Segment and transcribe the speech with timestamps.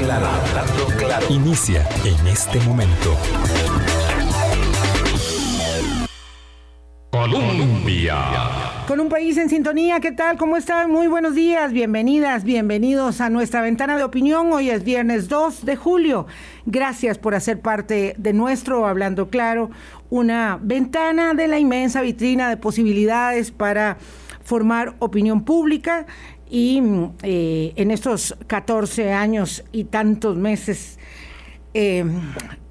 [0.00, 1.26] claro, hablando claro.
[1.28, 3.16] Inicia en este momento.
[7.10, 8.16] Colombia.
[8.86, 10.36] Con un país en sintonía, ¿qué tal?
[10.36, 10.90] ¿Cómo están?
[10.90, 14.52] Muy buenos días, bienvenidas, bienvenidos a nuestra ventana de opinión.
[14.52, 16.26] Hoy es viernes 2 de julio.
[16.66, 19.70] Gracias por hacer parte de nuestro Hablando Claro,
[20.08, 23.98] una ventana de la inmensa vitrina de posibilidades para
[24.42, 26.06] formar opinión pública
[26.50, 26.82] y
[27.22, 30.98] eh, en estos 14 años y tantos meses,
[31.72, 32.04] eh,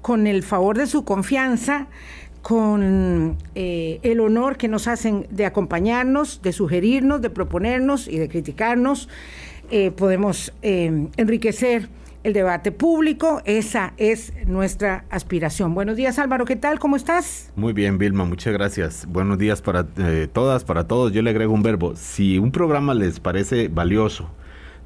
[0.02, 1.88] con el favor de su confianza,
[2.42, 8.28] con eh, el honor que nos hacen de acompañarnos, de sugerirnos, de proponernos y de
[8.28, 9.08] criticarnos,
[9.96, 11.88] podemos enriquecer
[12.22, 13.40] el debate público.
[13.44, 15.74] Esa es nuestra aspiración.
[15.74, 16.78] Buenos días Álvaro, ¿qué tal?
[16.78, 17.52] ¿Cómo estás?
[17.56, 19.06] Muy bien, Vilma, muchas gracias.
[19.06, 21.12] Buenos días para eh, todas, para todos.
[21.12, 21.94] Yo le agrego un verbo.
[21.96, 24.30] Si un programa les parece valioso,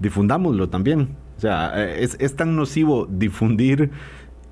[0.00, 1.16] difundámoslo también.
[1.36, 3.90] O sea, eh, es, es tan nocivo difundir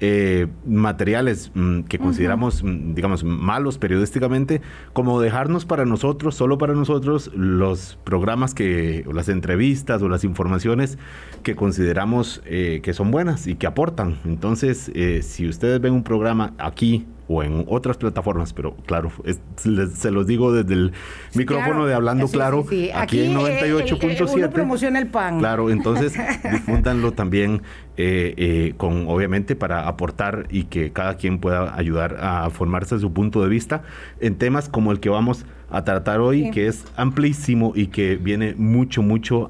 [0.05, 4.61] eh, materiales mm, que consideramos, mm, digamos, malos periodísticamente,
[4.93, 10.25] como dejarnos para nosotros, solo para nosotros, los programas que, o las entrevistas o las
[10.25, 10.99] informaciones
[11.45, 14.19] que consideramos eh, que son buenas y que aportan.
[14.25, 19.11] Entonces, eh, si ustedes ven un programa aquí o en otras plataformas, pero claro,
[19.57, 20.93] se los digo desde el
[21.35, 22.61] micrófono de Hablando Claro,
[22.95, 24.51] aquí, en 98.7.
[24.51, 25.39] promociona el pan.
[25.39, 26.15] Claro, entonces
[26.53, 27.63] difúndanlo también
[27.97, 33.13] eh, eh, con, obviamente, para aportar y que cada quien pueda ayudar a formarse su
[33.13, 33.83] punto de vista
[34.21, 38.55] en temas como el que vamos a tratar hoy, que es amplísimo y que viene
[38.57, 39.49] mucho, mucho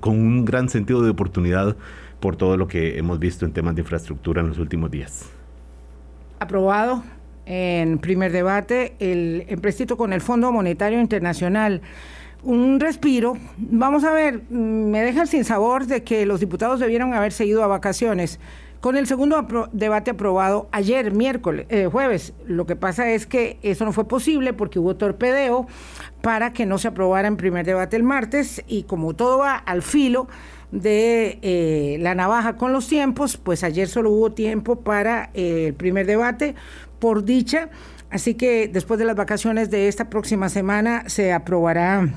[0.00, 1.76] con un gran sentido de oportunidad
[2.20, 5.35] por todo lo que hemos visto en temas de infraestructura en los últimos días
[6.38, 7.02] aprobado
[7.46, 11.80] en primer debate el empréstito con el Fondo Monetario Internacional.
[12.42, 13.36] Un respiro.
[13.56, 17.66] Vamos a ver, me dejan sin sabor de que los diputados debieron haberse ido a
[17.66, 18.38] vacaciones.
[18.80, 23.84] Con el segundo debate aprobado ayer, miércoles, eh, jueves, lo que pasa es que eso
[23.84, 25.66] no fue posible porque hubo torpedeo
[26.20, 29.82] para que no se aprobara en primer debate el martes y como todo va al
[29.82, 30.28] filo,
[30.72, 35.74] de eh, la navaja con los tiempos, pues ayer solo hubo tiempo para eh, el
[35.74, 36.54] primer debate,
[36.98, 37.68] por dicha,
[38.10, 42.08] así que después de las vacaciones de esta próxima semana se aprobará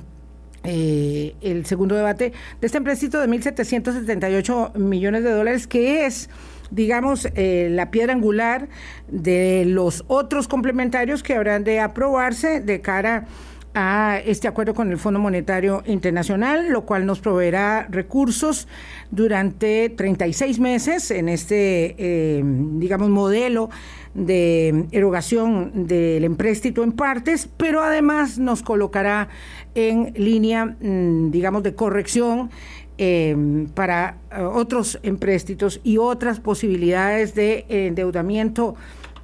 [0.64, 6.30] eh, el segundo debate de este empréstito de 1.778 millones de dólares, que es
[6.72, 8.70] digamos, la piedra angular
[9.08, 13.26] de los otros complementarios que habrán de aprobarse de cara
[13.74, 18.68] a este acuerdo con el Fondo Monetario Internacional, lo cual nos proveerá recursos
[19.12, 23.70] durante 36 meses en este, eh, digamos, modelo
[24.14, 29.30] de erogación del empréstito en partes, pero además nos colocará
[29.76, 32.50] en línea, mm, digamos, de corrección
[32.98, 38.76] eh, para eh, otros empréstitos y otras posibilidades de endeudamiento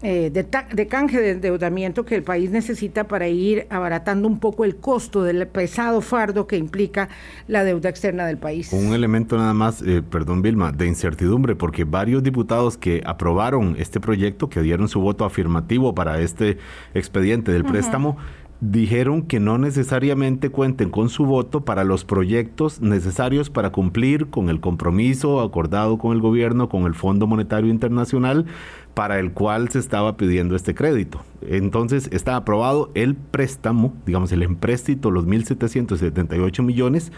[0.01, 4.75] eh, de, canje de endeudamiento que el país necesita para ir abaratando un poco el
[4.75, 7.09] costo del pesado fardo que implica
[7.47, 8.72] la deuda externa del país.
[8.73, 14.00] Un elemento nada más, eh, perdón Vilma, de incertidumbre, porque varios diputados que aprobaron este
[14.00, 16.57] proyecto, que dieron su voto afirmativo para este
[16.94, 18.17] expediente del préstamo,
[18.62, 24.50] dijeron que no necesariamente cuenten con su voto para los proyectos necesarios para cumplir con
[24.50, 28.46] el compromiso acordado con el gobierno, con el Fondo Monetario Internacional,
[28.94, 31.22] para el cual se estaba pidiendo este crédito.
[31.42, 37.12] Entonces está aprobado el préstamo, digamos el empréstito, los 1.778 millones,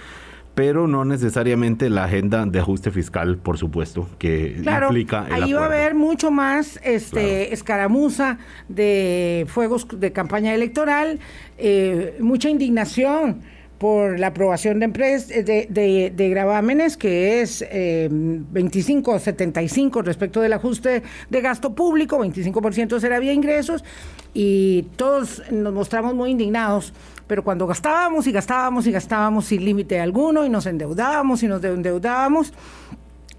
[0.57, 5.53] pero no necesariamente la agenda de ajuste fiscal, por supuesto, que claro, implica el ahí
[5.53, 11.19] va a haber mucho más este escaramuza de fuegos de campaña electoral,
[11.59, 13.43] eh, mucha indignación
[13.77, 21.41] por la aprobación de, de, de, gravámenes, que es eh, 25-75 respecto del ajuste de
[21.41, 23.83] gasto público, 25% será vía ingresos,
[24.33, 26.93] y todos nos mostramos muy indignados,
[27.27, 31.63] pero cuando gastábamos y gastábamos y gastábamos sin límite alguno, y nos endeudábamos y nos
[31.63, 32.53] endeudábamos,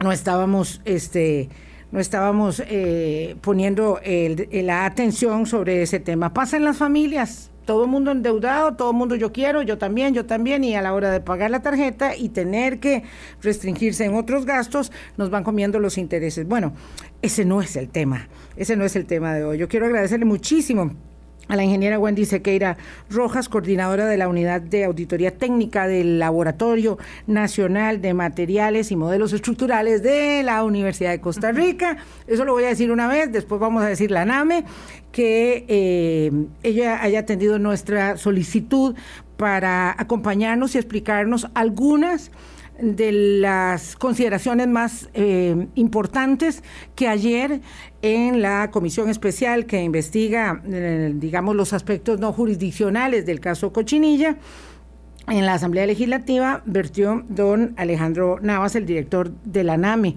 [0.01, 0.81] no estábamos...
[0.85, 1.49] este
[1.91, 6.35] no estábamos eh, poniendo la atención sobre ese tema.
[6.35, 10.15] Pasa en las familias, todo el mundo endeudado, todo el mundo yo quiero, yo también,
[10.15, 13.05] yo también, y a la hora de pagar la tarjeta y tener que
[13.43, 16.47] restringirse en otros gastos, nos van comiendo los intereses.
[16.47, 16.73] Bueno,
[17.23, 19.59] ese no es el tema, ese no es el tema de hoy.
[19.59, 20.93] Yo quiero agradecerle muchísimo
[21.49, 22.77] a la ingeniera Wendy Sequeira
[23.11, 29.33] Rojas, coordinadora de la Unidad de Auditoría Técnica del Laboratorio Nacional de Materiales y Modelos
[29.33, 31.97] Estructurales de la Universidad de Costa Rica.
[32.27, 34.65] Eso lo voy a decir una vez, después vamos a decir la NAME,
[35.11, 36.31] que eh,
[36.63, 38.95] ella haya atendido nuestra solicitud
[39.37, 42.31] para acompañarnos y explicarnos algunas
[42.81, 46.63] de las consideraciones más eh, importantes
[46.95, 47.61] que ayer
[48.03, 54.37] en la comisión especial que investiga, eh, digamos, los aspectos no jurisdiccionales del caso Cochinilla,
[55.29, 60.17] en la Asamblea Legislativa vertió don Alejandro Navas, el director de la NAMI.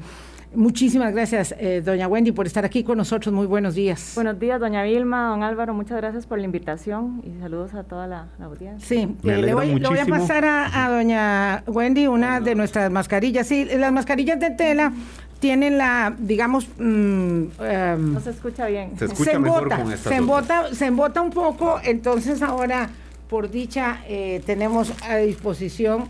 [0.54, 3.34] Muchísimas gracias, eh, doña Wendy, por estar aquí con nosotros.
[3.34, 4.12] Muy buenos días.
[4.16, 8.06] Buenos días, doña Vilma, don Álvaro, muchas gracias por la invitación y saludos a toda
[8.06, 8.86] la, audiencia.
[8.86, 13.48] Sí, eh, le, voy, a pasar a, doña Wendy una de nuestras mascarillas.
[13.48, 14.92] Sí, las mascarillas de tela
[15.40, 16.68] tienen la, digamos...
[16.78, 18.98] Mm, em, no se escucha bien.
[19.00, 22.90] Se escucha mejor con esta se embota, se embota un poco, entonces ahora,
[23.30, 26.10] por dicha, eh, tenemos a disposición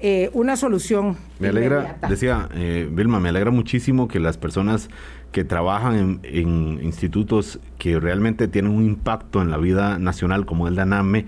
[0.00, 1.16] eh, una solución.
[1.38, 4.90] Me alegra, decía eh, Vilma, me alegra muchísimo que las personas
[5.32, 10.74] que trabajan en, institutos que realmente tienen un impacto en la vida nacional, como el
[10.74, 11.26] de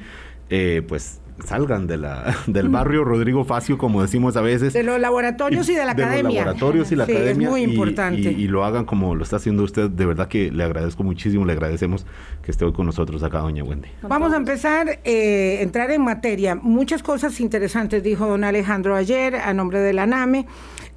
[0.50, 4.72] eh, pues salgan de la, del barrio Rodrigo Facio, como decimos a veces.
[4.72, 6.16] De los laboratorios y, de la academia.
[6.16, 7.46] De los laboratorios y la academia.
[7.46, 8.32] Es muy importante.
[8.32, 9.90] Y, lo hagan como lo está haciendo usted.
[9.90, 12.06] De verdad que le agradezco muchísimo, le agradecemos
[12.42, 13.88] que esté hoy con nosotros acá, doña Wendy.
[14.02, 16.54] Vamos a empezar, eh, entrar en materia.
[16.54, 20.46] Muchas cosas interesantes dijo don Alejandro ayer a nombre de la NAME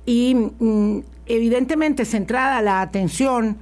[0.05, 3.57] y mm, evidentemente centrada la atención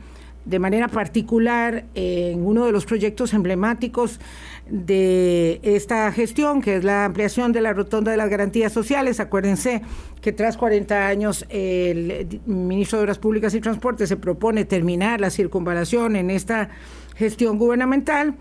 [0.46, 4.20] de manera particular en uno de los proyectos emblemáticos
[4.70, 9.20] de esta gestión, que es la ampliación de la rotonda de las garantías sociales.
[9.20, 9.82] Acuérdense
[10.22, 15.30] que tras 40 años el ministro de Obras Públicas y Transportes se propone terminar la
[15.30, 16.70] circunvalación en esta
[17.16, 18.36] gestión gubernamental.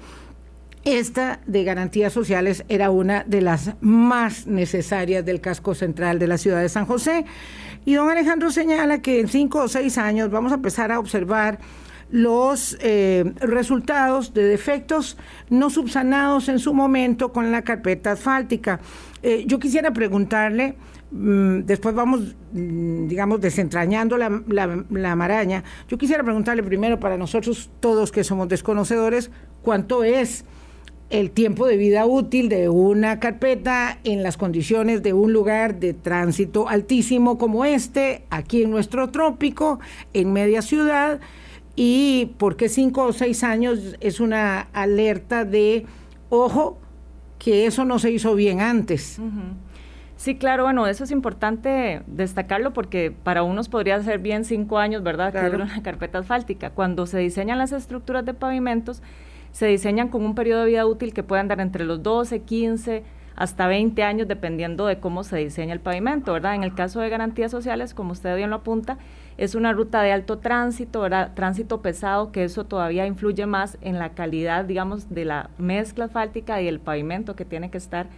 [0.84, 6.38] Esta de garantías sociales era una de las más necesarias del casco central de la
[6.38, 7.24] ciudad de San José.
[7.84, 11.58] Y don Alejandro señala que en cinco o seis años vamos a empezar a observar
[12.10, 15.16] los eh, resultados de defectos
[15.50, 18.80] no subsanados en su momento con la carpeta asfáltica.
[19.22, 20.76] Eh, yo quisiera preguntarle,
[21.10, 27.70] mm, después vamos, mm, digamos, desentrañando la, la, maraña, yo quisiera preguntarle primero para nosotros
[27.80, 29.30] todos que somos desconocedores,
[29.62, 30.44] ¿cuánto es?
[31.10, 35.94] el tiempo de vida útil de una carpeta en las condiciones de un lugar de
[35.94, 39.80] tránsito altísimo como este, aquí en nuestro trópico,
[40.12, 41.20] en media ciudad,
[41.80, 45.86] y porque cinco o seis años es una alerta de,
[46.28, 46.76] ojo,
[47.38, 49.20] que eso no se hizo bien antes.
[50.16, 55.04] Sí, claro, bueno, eso es importante destacarlo porque para unos podría ser bien cinco años,
[55.04, 55.32] ¿verdad?
[55.32, 56.70] Que dura una carpeta asfáltica.
[56.70, 59.00] Cuando se diseñan las estructuras de pavimentos,
[59.52, 63.04] se diseñan con un periodo de vida útil que puede andar entre los 12, 15,
[63.36, 66.56] hasta 20 años, dependiendo de cómo se diseña el pavimento, ¿verdad?
[66.56, 68.98] En el caso de garantías sociales, como usted bien lo apunta,
[69.38, 74.10] es una ruta de alto tránsito, tránsito pesado, que eso todavía influye más en la
[74.10, 78.08] calidad, digamos, de la mezcla asfáltica y el pavimento que tiene que estar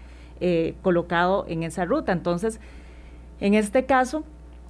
[0.41, 2.13] eh, colocado en esa ruta.
[2.13, 2.59] Entonces,
[3.39, 4.25] en este caso,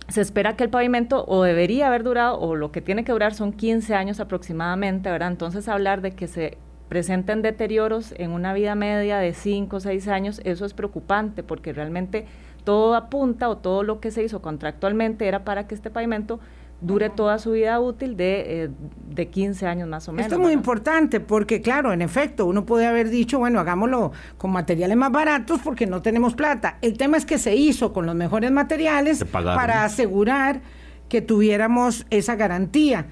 [0.09, 3.33] se espera que el pavimento o debería haber durado, o lo que tiene que durar
[3.33, 5.31] son 15 años aproximadamente, ¿verdad?
[5.31, 6.59] Entonces, hablar de que se
[6.89, 11.73] presenten deterioros en una vida media de 5 o 6 años, eso es preocupante porque
[11.73, 12.27] realmente
[12.65, 16.41] todo apunta o todo lo que se hizo contractualmente era para que este pavimento
[16.81, 18.71] dure toda su vida útil de, eh,
[19.09, 20.27] de 15 años más o menos.
[20.27, 24.51] Esto es muy importante porque, claro, en efecto, uno puede haber dicho, bueno, hagámoslo con
[24.51, 26.79] materiales más baratos porque no tenemos plata.
[26.81, 30.63] El tema es que se hizo con los mejores materiales para asegurar
[31.09, 33.07] que tuviéramos esa garantía.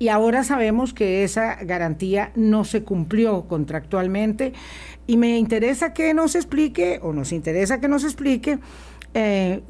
[0.00, 4.52] Y ahora sabemos que esa garantía no se cumplió contractualmente.
[5.08, 8.60] Y me interesa que nos explique, o nos interesa que nos explique,
[9.14, 9.62] eh,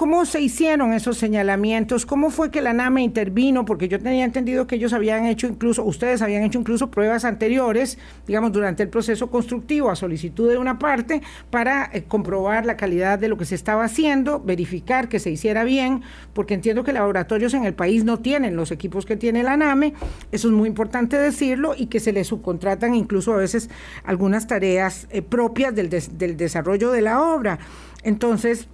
[0.00, 2.06] ¿Cómo se hicieron esos señalamientos?
[2.06, 3.66] ¿Cómo fue que la NAME intervino?
[3.66, 7.98] Porque yo tenía entendido que ellos habían hecho incluso, ustedes habían hecho incluso pruebas anteriores,
[8.26, 11.20] digamos, durante el proceso constructivo a solicitud de una parte
[11.50, 15.64] para eh, comprobar la calidad de lo que se estaba haciendo, verificar que se hiciera
[15.64, 16.00] bien,
[16.32, 19.92] porque entiendo que laboratorios en el país no tienen los equipos que tiene la NAME,
[20.32, 23.68] eso es muy importante decirlo, y que se les subcontratan incluso a veces
[24.04, 27.58] algunas tareas eh, propias del, del desarrollo de la obra.
[28.02, 28.68] Entonces,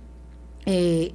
[0.66, 1.12] eh,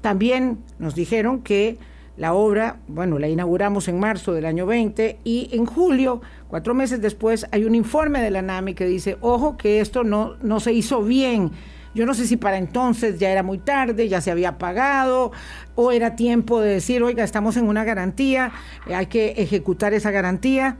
[0.00, 1.78] también nos dijeron que
[2.16, 7.00] la obra, bueno, la inauguramos en marzo del año 20 y en julio, cuatro meses
[7.00, 10.72] después, hay un informe de la NAMI que dice, ojo, que esto no, no se
[10.72, 11.50] hizo bien.
[11.94, 15.32] Yo no sé si para entonces ya era muy tarde, ya se había pagado,
[15.74, 18.52] o era tiempo de decir, oiga, estamos en una garantía,
[18.86, 20.76] hay que ejecutar esa garantía.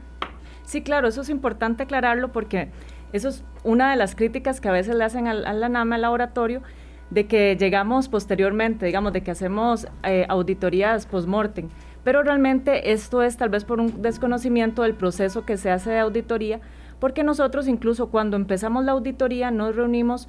[0.65, 2.71] Sí, claro, eso es importante aclararlo porque
[3.15, 6.03] eso es una de las críticas que a veces le hacen a, la NAMI al
[6.03, 6.63] laboratorio,
[7.11, 11.69] de que llegamos posteriormente, digamos, de que hacemos eh, auditorías post-mortem,
[12.03, 16.01] pero realmente esto es tal vez por un desconocimiento del proceso que se hace de
[16.01, 16.61] auditoría,
[16.99, 20.27] porque nosotros incluso cuando empezamos la auditoría nos reunimos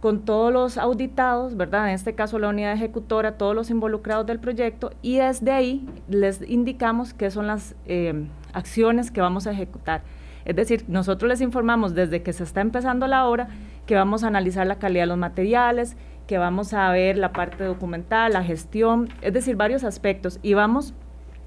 [0.00, 1.88] con todos los auditados, ¿verdad?
[1.88, 6.42] En este caso la unidad ejecutora, todos los involucrados del proyecto, y desde ahí les
[6.42, 10.02] indicamos qué son las eh, acciones que vamos a ejecutar.
[10.44, 13.48] Es decir, nosotros les informamos desde que se está empezando la obra
[13.86, 15.96] que vamos a analizar la calidad de los materiales,
[16.26, 20.38] que vamos a ver la parte documental, la gestión, es decir, varios aspectos.
[20.42, 20.94] Y vamos,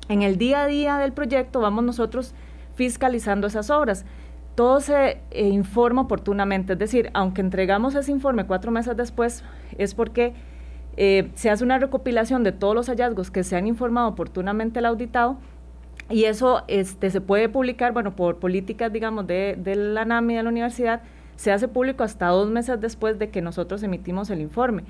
[0.09, 2.33] en el día a día del proyecto, vamos nosotros
[2.75, 4.05] fiscalizando esas obras
[4.57, 9.43] todo se eh, informa oportunamente, es decir, aunque entregamos ese informe cuatro meses después,
[9.77, 10.33] es porque
[10.97, 14.87] eh, se hace una recopilación de todos los hallazgos que se han informado oportunamente al
[14.87, 15.37] auditado
[16.09, 20.43] y eso este, se puede publicar, bueno, por políticas, digamos, de, de la NAMI de
[20.43, 21.01] la universidad,
[21.35, 24.83] se hace público hasta dos meses después de que nosotros emitimos el informe.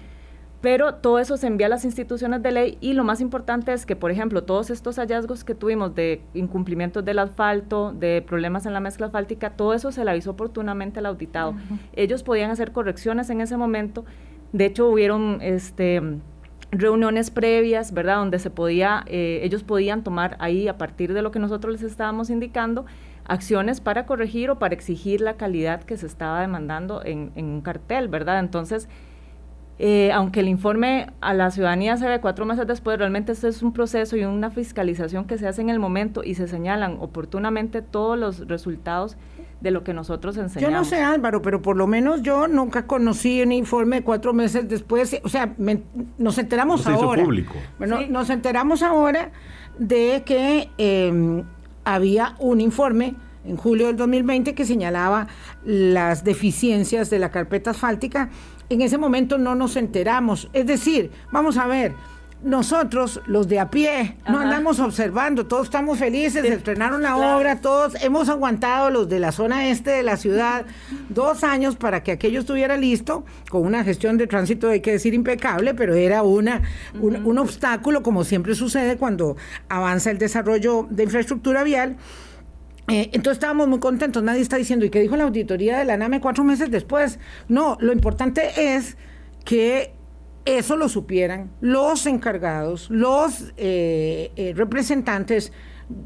[0.61, 3.85] Pero todo eso se envía a las instituciones de ley y lo más importante es
[3.85, 8.73] que, por ejemplo, todos estos hallazgos que tuvimos de incumplimientos del asfalto, de problemas en
[8.73, 11.53] la mezcla asfáltica, todo eso se le avisó oportunamente al auditado.
[11.93, 14.03] Ellos podían hacer correcciones en ese momento.
[14.51, 16.01] De hecho, hubieron este,
[16.71, 18.17] reuniones previas, ¿verdad?
[18.17, 21.83] Donde se podía, eh, ellos podían tomar ahí, a partir de lo que nosotros les
[21.83, 22.85] estábamos indicando,
[23.25, 27.61] acciones para corregir o para exigir la calidad que se estaba demandando en, en un
[27.61, 28.39] cartel, ¿verdad?
[28.39, 28.87] Entonces,
[29.79, 33.61] eh, aunque el informe a la ciudadanía se ve cuatro meses después, realmente esto es
[33.61, 37.83] un proceso y una fiscalización que se hace en el momento y se señalan oportunamente
[37.83, 39.17] todos los resultados
[39.61, 40.71] de lo que nosotros enseñamos.
[40.71, 44.67] Yo no sé, Álvaro, pero por lo menos yo nunca conocí un informe cuatro meses
[44.67, 45.19] después.
[45.23, 45.53] O sea,
[46.17, 47.21] nos enteramos se ahora.
[47.21, 47.53] Hizo público.
[47.77, 49.31] Bueno, nos enteramos ahora
[49.77, 51.43] de que em,
[51.83, 55.27] había un informe en julio del 2020 que señalaba
[55.63, 58.29] las deficiencias de la carpeta asfáltica
[58.69, 60.49] en ese momento no nos enteramos.
[60.53, 61.93] Es decir, vamos a ver,
[62.43, 67.61] nosotros, los de a pie, no andamos observando, todos estamos felices, se estrenaron la obra,
[67.61, 70.65] todos hemos aguantado los de la zona este de la ciudad
[71.09, 75.15] dos años para que aquello estuviera listo, con una gestión de tránsito, hay que decir,
[75.15, 76.61] impecable, pero era una,
[77.01, 79.35] un obstáculo, como siempre sucede cuando
[79.67, 81.97] avanza el desarrollo de infraestructura vial.
[82.89, 85.97] Eh, entonces estábamos muy contentos, nadie está diciendo, ¿y qué dijo la auditoría de la
[85.97, 87.19] NAME cuatro meses después?
[87.49, 88.95] No, lo importante es
[89.43, 89.96] que
[90.47, 95.51] eso lo supieran los encargados, los eh, eh, representantes,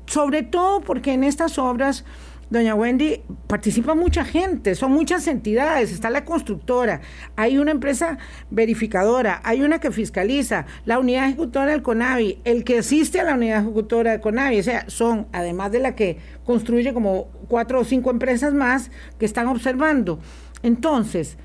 [0.07, 2.03] sobre todo porque en estas obras
[2.51, 6.99] Doña Wendy, participa mucha gente, son muchas entidades, está la constructora,
[7.37, 8.17] hay una empresa
[8.49, 13.35] verificadora, hay una que fiscaliza, la unidad ejecutora del CONAVI, el que asiste a la
[13.35, 17.85] unidad ejecutora del CONAVI, o sea, son, además de la que construye como cuatro o
[17.85, 20.19] cinco empresas más que están observando.
[20.61, 21.37] Entonces,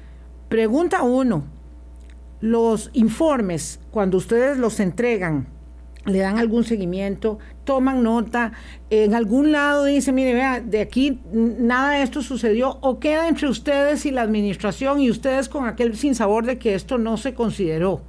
[0.48, 1.44] pregunta uno,
[2.40, 5.48] los informes, cuando ustedes los entregan,
[6.04, 8.52] le dan algún seguimiento, toman nota,
[8.90, 13.48] en algún lado dice, mire, vea, de aquí nada de esto sucedió, o queda entre
[13.48, 18.02] ustedes y la administración y ustedes con aquel sinsabor de que esto no se consideró.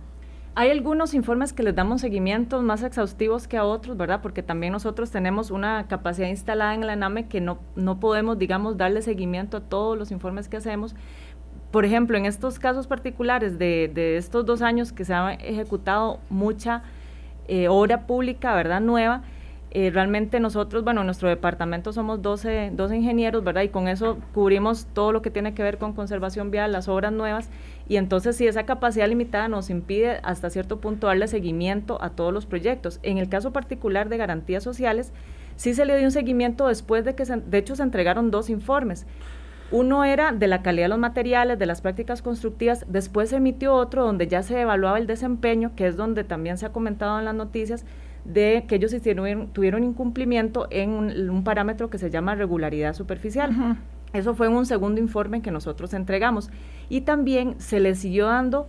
[0.60, 4.22] Hay algunos informes que les damos seguimientos más exhaustivos que a otros, ¿verdad?
[4.24, 8.76] Porque también nosotros tenemos una capacidad instalada en la NAME que no, no podemos, digamos,
[8.76, 10.96] darle seguimiento a todos los informes que hacemos.
[11.72, 16.84] Por ejemplo, en estos casos particulares de, estos dos años que se ha ejecutado mucha
[17.48, 18.82] eh, obra pública, ¿verdad?
[18.82, 19.24] Nueva.
[19.72, 23.64] Eh, realmente nosotros, bueno, en nuestro departamento somos 12, 12 ingenieros, ¿verdad?
[23.64, 27.12] Y con eso cubrimos todo lo que tiene que ver con conservación vial, las obras
[27.12, 27.50] nuevas.
[27.90, 32.34] Y entonces, si esa capacidad limitada nos impide hasta cierto punto darle seguimiento a todos
[32.34, 33.00] los proyectos.
[33.04, 35.12] En el caso particular de garantías sociales,
[35.58, 39.06] sí se le dio un seguimiento después de que, de hecho, se entregaron dos informes.
[39.72, 43.74] Uno era de la calidad de los materiales, de las prácticas constructivas, después se emitió
[43.74, 47.26] otro donde ya se evaluaba el desempeño, que es donde también se ha comentado en
[47.26, 47.86] las noticias,
[48.24, 53.78] de que ellos hicieron, tuvieron incumplimiento en un, parámetro que se llama regularidad superficial.
[54.14, 56.50] Eso fue en un segundo informe que nosotros entregamos.
[56.90, 58.68] Y también se le siguió dando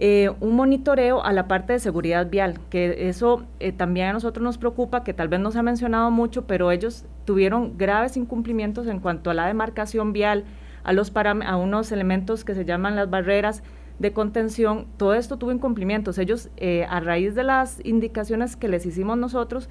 [0.00, 4.44] eh, un monitoreo a la parte de seguridad vial, que eso eh, también a nosotros
[4.44, 8.86] nos preocupa, que tal vez no se ha mencionado mucho, pero ellos tuvieron graves incumplimientos
[8.86, 10.44] en cuanto a la demarcación vial,
[10.84, 13.64] a, los a unos elementos que se llaman las barreras
[13.98, 16.16] de contención, todo esto tuvo incumplimientos.
[16.18, 19.68] Ellos, eh, a raíz de las indicaciones que les hicimos nosotros,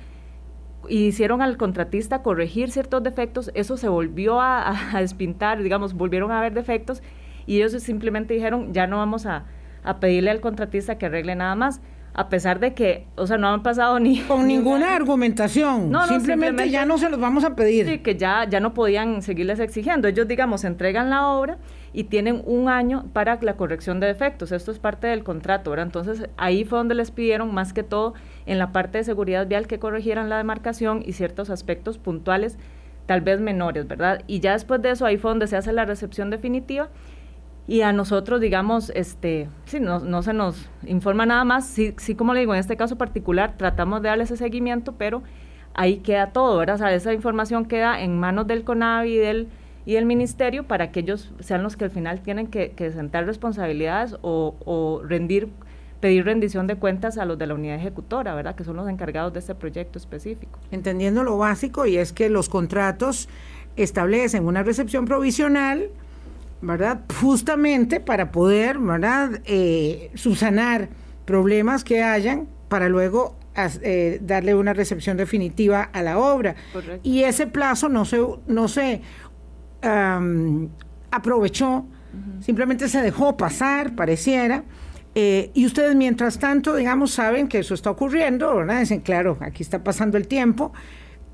[0.89, 6.39] hicieron al contratista corregir ciertos defectos, eso se volvió a, a despintar, digamos, volvieron a
[6.39, 7.01] haber defectos
[7.45, 9.45] y ellos simplemente dijeron, ya no vamos a
[9.87, 11.81] a pedirle al contratista que arregle nada más
[12.17, 14.21] a pesar de que, o sea, no han pasado ni...
[14.27, 17.85] Con ninguna argumentación, no, simplemente, ya no se los vamos a pedir.
[17.85, 20.07] Sí, que ya, ya no podían seguirles exigiendo.
[20.07, 21.59] Ellos, digamos, entregan la obra
[21.93, 24.51] y tienen un año para la corrección de defectos.
[24.51, 25.85] Esto es parte del contrato, ¿verdad?
[25.85, 28.15] Entonces, ahí fue donde les pidieron, más que todo,
[28.47, 32.57] en la parte de seguridad vial, que corrigieran la demarcación y ciertos aspectos puntuales,
[33.05, 34.23] tal vez menores, ¿verdad?
[34.25, 36.89] Y ya después de eso, ahí fue donde se hace la recepción definitiva
[37.67, 42.15] y a nosotros, digamos, este, sí, no, no se nos informa nada más, sí, sí,
[42.15, 45.21] como le digo, en este caso particular tratamos de darle ese seguimiento, pero
[45.73, 46.75] ahí queda todo, ¿verdad?
[46.75, 49.47] O sea, esa información queda en manos del CONAVI y del,
[49.85, 54.15] y del ministerio para que ellos sean los que al final tienen que, sentar responsabilidades
[54.21, 55.49] o, o, rendir,
[55.99, 58.55] pedir rendición de cuentas a los de la unidad ejecutora, ¿verdad?
[58.55, 60.57] Que son los encargados de este proyecto específico.
[60.71, 63.27] Entendiendo lo básico y es que los contratos
[63.75, 65.89] establecen una recepción provisional,
[66.61, 67.01] ¿verdad?
[67.21, 69.41] Justamente para poder, ¿verdad?
[69.45, 70.89] Eh, subsanar
[71.25, 76.55] problemas que hayan para luego eh, darle una recepción definitiva a la obra.
[77.03, 79.01] Y ese plazo no se, no se
[81.11, 81.85] aprovechó,
[82.39, 84.63] simplemente se dejó pasar, pareciera.
[85.19, 88.81] Eh, y ustedes, mientras tanto, digamos, saben que eso está ocurriendo, ¿verdad?
[88.81, 90.73] Dicen, claro, aquí está pasando el tiempo.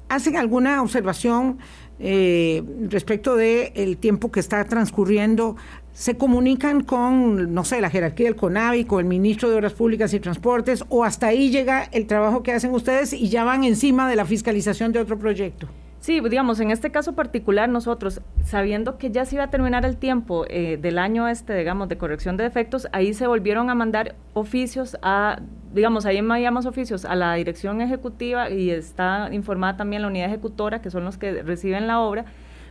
[0.08, 1.60] ¿Hacen alguna observación
[2.00, 5.56] eh, respecto del el tiempo que está transcurriendo,
[5.94, 10.14] se comunican con, no sé, la jerarquía del CONAVI, con el ministro de Obras Públicas
[10.14, 14.10] y Transportes, o hasta ahí llega el trabajo que hacen ustedes y ya van encima
[14.10, 15.68] de la fiscalización de otro proyecto.
[16.00, 19.96] Sí, digamos, en este caso particular nosotros, sabiendo que ya se iba a terminar el
[19.96, 24.16] tiempo eh, del año este, digamos, de corrección de defectos, ahí se volvieron a mandar
[24.34, 25.40] oficios a,
[25.74, 30.82] digamos, ahí enviamos oficios a la dirección ejecutiva y está informada también la unidad ejecutora,
[30.82, 32.25] que son los que reciben la obra,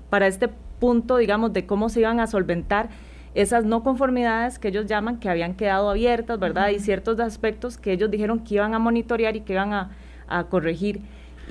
[0.09, 2.89] para este punto, digamos, de cómo se iban a solventar
[3.35, 6.69] esas no conformidades que ellos llaman que habían quedado abiertas, ¿verdad?
[6.69, 9.91] Y ciertos aspectos que ellos dijeron que iban a monitorear y que iban a,
[10.29, 11.01] a corregir.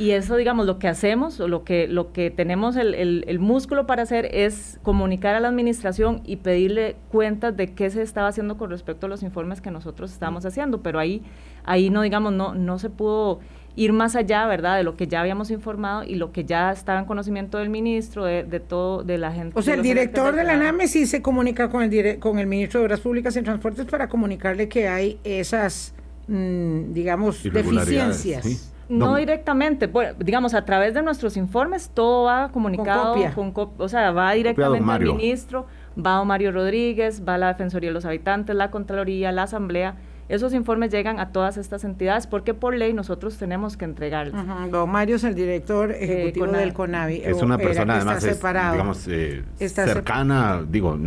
[0.02, 3.86] Y eso, digamos, lo que hacemos o lo que, lo que tenemos el, el, músculo
[3.86, 8.58] para hacer es comunicar a la administración y pedirle cuentas de qué se estaba haciendo
[8.58, 10.82] con respecto a los informes que nosotros estábamos haciendo.
[10.82, 11.22] Pero ahí,
[11.66, 13.42] ahí no, digamos, no, no se pudo
[13.76, 16.98] ir más allá, ¿verdad?, de lo que ya habíamos informado y lo que ya estaba
[16.98, 19.54] en conocimiento del ministro, de, de todo, de la gente.
[19.56, 22.80] O sea, el director de la NAME sí se comunica con el, con el ministro
[22.80, 25.94] de Obras Públicas y Transportes para comunicarle que hay esas,
[26.28, 28.71] mm, digamos, deficiencias.
[28.92, 34.34] No, directamente, digamos, a través de nuestros informes todo va comunicado, con o sea, va
[34.34, 35.66] directamente al ministro,
[35.98, 39.96] va a Mario Rodríguez, va a la Defensoría de los Habitantes, la Contraloría, la Asamblea.
[40.30, 44.46] Esos informes llegan a todas estas entidades porque por ley nosotros tenemos que entregarlos.
[44.72, 47.22] Don Mario es el director eh, ejecutivo del CONAVI.
[47.26, 50.98] Es una persona además, digamos, eh, cercana, digo,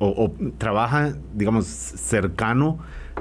[0.00, 2.78] o, trabaja, digamos, cercano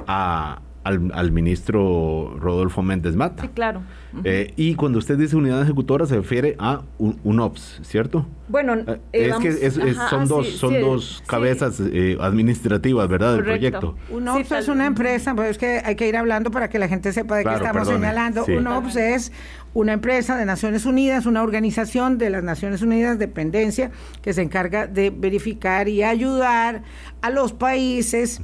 [0.08, 3.44] a, al, ministro Rodolfo Méndez Mata.
[3.44, 3.82] Sí, claro.
[4.24, 8.26] Eh, y cuando usted dice unidad ejecutora se refiere a un, OPS, ¿cierto?
[8.50, 13.36] Bueno, eh, es que son dos, son dos cabezas eh, administrativas, ¿verdad?
[13.36, 13.96] Del proyecto.
[14.10, 16.88] Un OPS es una empresa, pues es que hay que ir hablando para que la
[16.88, 18.46] gente sepa de qué estamos señalando.
[18.46, 19.32] Un OPS es
[19.74, 23.92] una empresa de Naciones Unidas, una organización de las Naciones Unidas, dependencia,
[24.22, 26.84] que se encarga de verificar y ayudar
[27.22, 28.42] a los países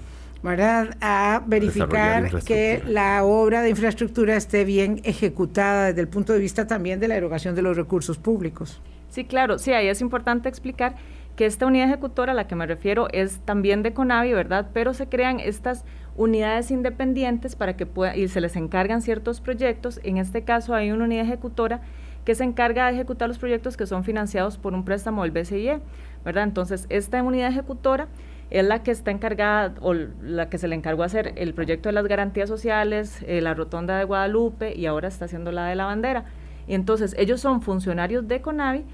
[0.47, 0.97] ¿verdad?
[1.01, 6.65] A verificar que la obra de infraestructura esté bien ejecutada desde el punto de vista
[6.65, 8.81] también de la erogación de los recursos públicos.
[9.09, 10.95] Sí, claro, sí, ahí es importante explicar
[11.35, 14.69] que esta unidad ejecutora a la que me refiero es también de CONAVI, ¿verdad?
[14.73, 19.99] Pero se crean estas unidades independientes para que pueda, y se les encargan ciertos proyectos.
[20.03, 21.81] En este caso hay una unidad ejecutora
[22.25, 25.79] que se encarga de ejecutar los proyectos que son financiados por un préstamo del BCIE,
[26.25, 26.43] ¿verdad?
[26.43, 28.07] Entonces, esta unidad ejecutora
[28.49, 31.93] es la que está encargada o la que se le encargó hacer el proyecto de
[31.93, 35.85] las garantías sociales, eh, la rotonda de Guadalupe y ahora está haciendo la de la
[35.85, 36.25] bandera.
[36.67, 38.85] Y entonces ellos son funcionarios de CONAVI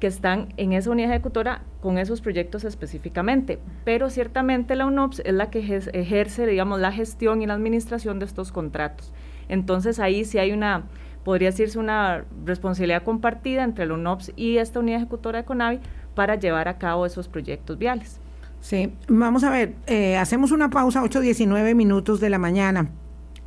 [0.00, 5.32] que están en esa unidad ejecutora con esos proyectos específicamente, pero ciertamente la UNOPS es
[5.32, 9.12] la que ejerce, digamos, la gestión y la administración de estos contratos.
[9.48, 10.86] Entonces ahí sí hay una,
[11.22, 15.78] podría decirse una responsabilidad compartida entre la UNOPS y esta unidad ejecutora de CONAVI
[16.16, 18.21] para llevar a cabo esos proyectos viales.
[18.62, 22.90] Sí, vamos a ver, eh, hacemos una pausa 8.19 minutos de la mañana.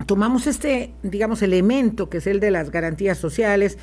[0.05, 3.77] Tomamos este, digamos, elemento que es el de las garantías sociales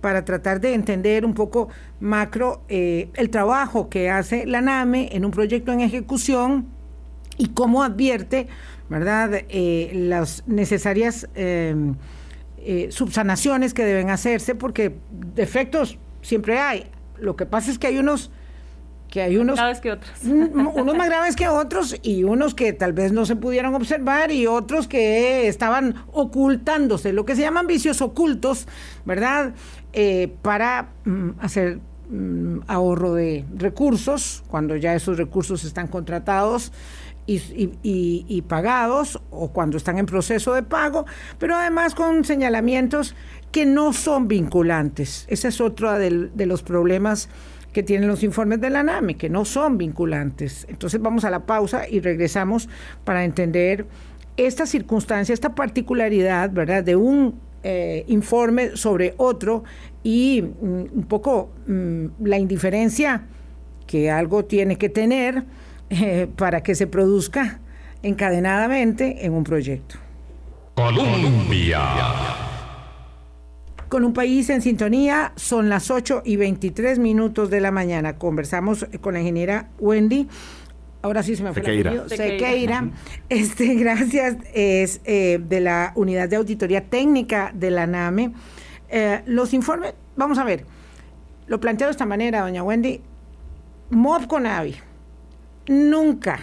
[0.00, 1.68] para tratar de entender un poco
[1.98, 6.68] macro eh, el trabajo que hace la NAME en un proyecto en ejecución
[7.36, 8.46] y cómo advierte,
[8.88, 11.96] ¿verdad?, eh, las necesarias em,
[12.90, 14.94] subsanaciones que deben hacerse, porque
[15.34, 16.86] defectos siempre hay.
[17.18, 18.30] Lo que pasa es que hay unos
[19.10, 20.10] que hay unos, graves que otros.
[20.24, 24.46] unos más graves que otros y unos que tal vez no se pudieron observar y
[24.46, 28.66] otros que estaban ocultándose, lo que se llaman vicios ocultos,
[29.04, 29.54] ¿verdad?
[29.92, 31.78] Eh, para mm, hacer
[32.10, 36.72] mm, ahorro de recursos, cuando ya esos recursos están contratados.
[37.28, 37.40] Y,
[37.82, 41.06] y, pagados o cuando están en proceso de pago,
[41.40, 43.16] pero además con señalamientos
[43.50, 45.26] que no son vinculantes.
[45.28, 47.28] Ese es otro de los problemas
[47.76, 50.66] que tienen los informes de la NAME, que no son vinculantes.
[50.70, 52.70] Entonces vamos a la pausa y regresamos
[53.04, 53.84] para entender
[54.38, 59.64] esta circunstancia, esta particularidad, ¿verdad?, de un eh, informe sobre otro
[60.02, 63.26] y mm, un poco mm, la indiferencia
[63.86, 65.44] que algo tiene que tener
[65.90, 67.60] eh, para que se produzca
[68.02, 69.96] encadenadamente en un proyecto.
[70.76, 72.45] Colombia.
[73.88, 78.18] Con un país en sintonía, son las 8 y 23 minutos de la mañana.
[78.18, 80.28] Conversamos con la ingeniera Wendy.
[81.02, 81.92] Ahora sí se me fue Sequeira.
[81.92, 82.08] el.
[82.10, 82.90] Sequeira.
[83.28, 88.32] Este, gracias, es eh, de la Unidad de Auditoría Técnica de la NAME.
[88.88, 90.64] Eh, los informes, vamos a ver,
[91.46, 93.00] lo planteo de esta manera, doña Wendy.
[93.90, 94.74] MOB con AVI
[95.68, 96.40] nunca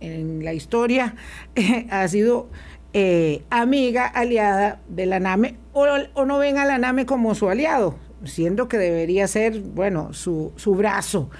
[0.00, 1.14] en la historia
[1.90, 2.48] ha sido
[2.92, 7.48] eh, amiga, aliada de la NAME, o, o, no ven a la NAME como su
[7.48, 11.30] aliado, siendo que debería ser, bueno, su, su brazo,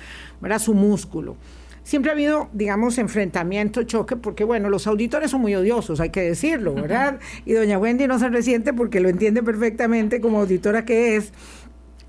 [0.41, 0.59] ¿verdad?
[0.59, 1.37] su músculo.
[1.83, 6.21] Siempre ha habido, digamos, enfrentamiento, choque, porque, bueno, los auditores son muy odiosos, hay que
[6.21, 7.19] decirlo, ¿verdad?
[7.47, 11.33] Y doña Wendy no se resiente porque lo entiende perfectamente como auditora que es,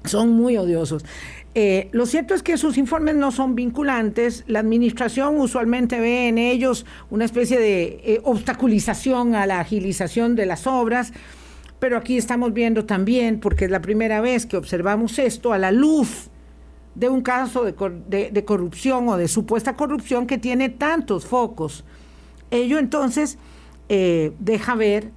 [0.04, 1.06] son muy odiosos.
[1.56, 4.44] Eh, lo cierto es que sus informes no son vinculantes.
[4.48, 10.46] La administración usualmente ve en ellos una especie de eh, obstaculización a la agilización de
[10.46, 11.12] las obras,
[11.80, 15.72] pero aquí estamos viendo también, porque es la primera vez que observamos esto a la
[15.72, 16.30] luz
[16.96, 21.86] de un caso de, corrupción o de supuesta corrupción que tiene tantos focos.
[22.52, 23.38] Ello entonces
[23.88, 25.12] eh, deja ver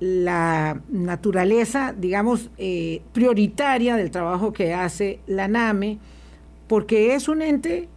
[0.00, 5.98] la naturaleza, digamos, eh, prioritaria del trabajo que hace la NAME,
[6.66, 7.88] porque es un ente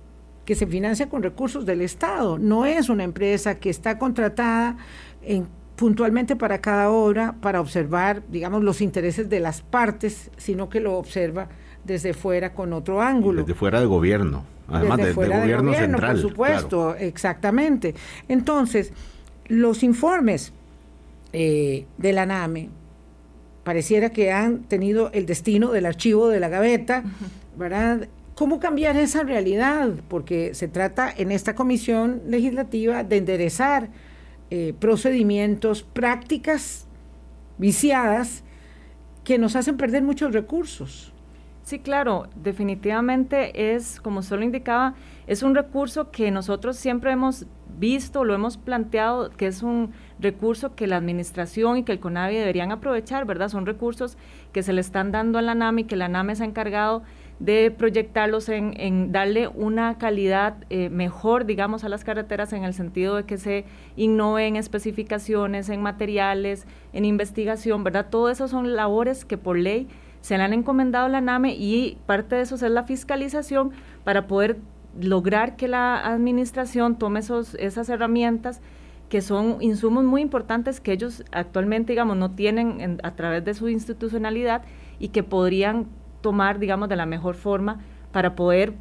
[0.46, 4.78] que se financia con recursos del Estado, no es una empresa que está contratada
[5.22, 10.82] en, puntualmente para cada obra para observar, digamos, los intereses de las partes, sino que
[10.82, 11.48] lo observa
[11.86, 13.42] desde fuera con otro ángulo.
[13.42, 16.22] Desde fuera de gobierno, además desde de, fuera de gobierno, de gobierno central.
[16.22, 17.00] Por supuesto, claro.
[17.00, 17.96] exactamente.
[18.28, 18.92] Entonces,
[19.48, 20.52] los informes
[21.32, 22.70] eh, de la NAME
[23.64, 27.04] pareciera que han tenido el destino del archivo de la gaveta,
[27.56, 28.08] ¿verdad?
[28.34, 29.90] ¿Cómo cambiar esa realidad?
[30.08, 33.90] Porque se trata en esta comisión legislativa de enderezar
[34.50, 36.88] eh, procedimientos, prácticas
[37.58, 38.44] viciadas
[39.24, 41.14] que nos hacen perder muchos recursos.
[41.64, 44.96] Sí, claro, definitivamente es, como solo indicaba,
[45.28, 47.46] es un recurso que nosotros siempre hemos
[47.78, 52.38] visto, lo hemos planteado, que es un recurso que la administración y que el CONAVI
[52.38, 53.50] deberían aprovechar, ¿verdad?
[53.50, 54.18] Son recursos
[54.54, 57.04] que se le están dando a la NAME y que la NAME se ha encargado
[57.40, 63.16] de proyectarlos en, darle una calidad eh, mejor, digamos, a las carreteras en el sentido
[63.16, 68.08] de que se innove en especificaciones, en materiales, en investigación, ¿verdad?
[68.10, 69.88] Todo eso son labores que por ley
[70.22, 73.72] se le han encomendado a la NAME y parte de eso es la fiscalización
[74.04, 74.58] para poder
[75.00, 78.62] lograr que la administración tome esos, esas herramientas
[79.10, 83.54] que son insumos muy importantes que ellos actualmente, digamos, no tienen en, a través de
[83.54, 84.64] su institucionalidad
[85.00, 85.88] y que podrían
[86.22, 87.80] tomar, digamos, de la mejor forma
[88.12, 88.74] para poder,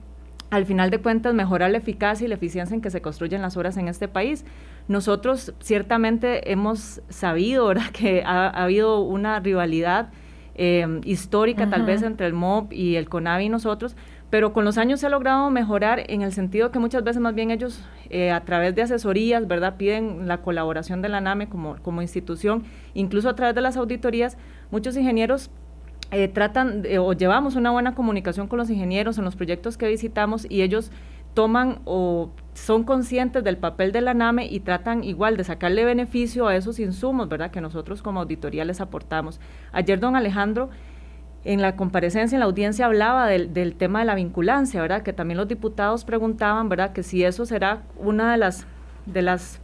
[0.50, 3.56] al final de cuentas, mejorar la eficacia y la eficiencia en que se construyen las
[3.56, 4.44] obras en este país.
[4.88, 10.10] Nosotros ciertamente hemos sabido, ¿verdad?, que ha, ha habido una rivalidad
[10.58, 13.94] eh, histórica, tal vez, entre el MOB y el CONAVI y nosotros,
[14.30, 17.34] pero con los años se ha logrado mejorar en el sentido que muchas veces más
[17.34, 19.76] bien ellos eh, a través de asesorías, ¿verdad?
[19.76, 24.38] Piden la colaboración de la NAME como, como institución, incluso a través de las auditorías,
[24.70, 25.50] muchos ingenieros
[26.10, 29.88] eh, tratan de, o llevamos una buena comunicación con los ingenieros en los proyectos que
[29.88, 30.90] visitamos y ellos
[31.34, 36.46] toman o son conscientes del papel de la NAME y tratan igual de sacarle beneficio
[36.46, 37.50] a esos insumos, ¿verdad?
[37.50, 39.40] Que nosotros como auditoría les aportamos.
[39.72, 40.70] Ayer don Alejandro
[41.44, 45.02] en la comparecencia, en la audiencia, hablaba del, del, tema de la vinculancia, ¿verdad?
[45.02, 46.92] Que también los diputados preguntaban, ¿verdad?
[46.92, 48.66] Que si eso será una de las,
[49.04, 49.60] de las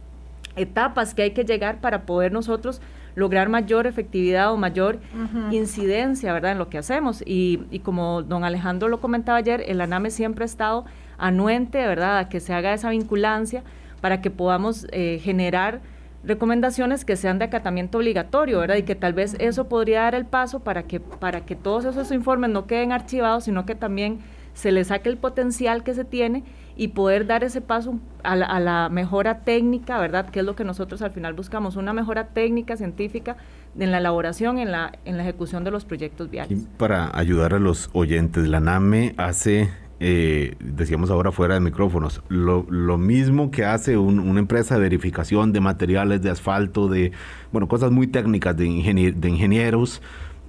[0.55, 2.81] etapas que hay que llegar para poder nosotros
[3.15, 5.53] lograr mayor efectividad o mayor uh -huh.
[5.53, 6.53] incidencia, ¿verdad?
[6.53, 7.23] En lo que hacemos.
[7.25, 10.85] Y, y, como don Alejandro lo comentaba ayer, el ANAME siempre ha estado
[11.17, 12.17] anuente, ¿verdad?
[12.17, 13.63] A que se haga esa vinculancia
[14.01, 15.81] para que podamos eh, generar
[16.23, 18.77] recomendaciones que sean de acatamiento obligatorio, ¿verdad?
[18.77, 22.11] Y que tal vez eso podría dar el paso para que, para que todos esos
[22.11, 24.19] informes no queden archivados, sino que también
[24.53, 26.43] se le saque el potencial que se tiene
[26.75, 30.29] y poder dar ese paso a la, a la, mejora técnica, ¿verdad?
[30.29, 33.37] Que es lo que nosotros al final buscamos, una mejora técnica, científica,
[33.77, 36.63] en la elaboración, en la, en la ejecución de los proyectos viales.
[36.63, 39.69] Y para ayudar a los oyentes, la NAME hace
[40.05, 44.81] eh, decíamos ahora fuera de micrófonos, lo, lo mismo que hace un, una empresa de
[44.81, 47.13] verificación de materiales de asfalto, de,
[47.53, 50.01] bueno, cosas muy técnicas de, ingenier de ingenieros,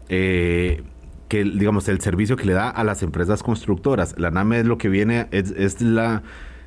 [0.09, 0.83] eh,
[1.29, 4.15] que digamos el servicio que le da a las empresas constructoras.
[4.19, 6.23] La NAME es lo que viene, es, es la,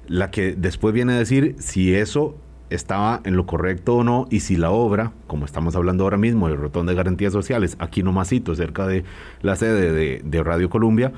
[0.07, 2.37] la que después viene a decir si eso
[2.69, 6.47] estaba en lo correcto o no y si la obra, como estamos hablando ahora mismo,
[6.47, 9.03] el Rotón de Garantías Sociales, aquí nomasito, cerca de
[9.41, 11.13] la sede de, de Radio Columbia,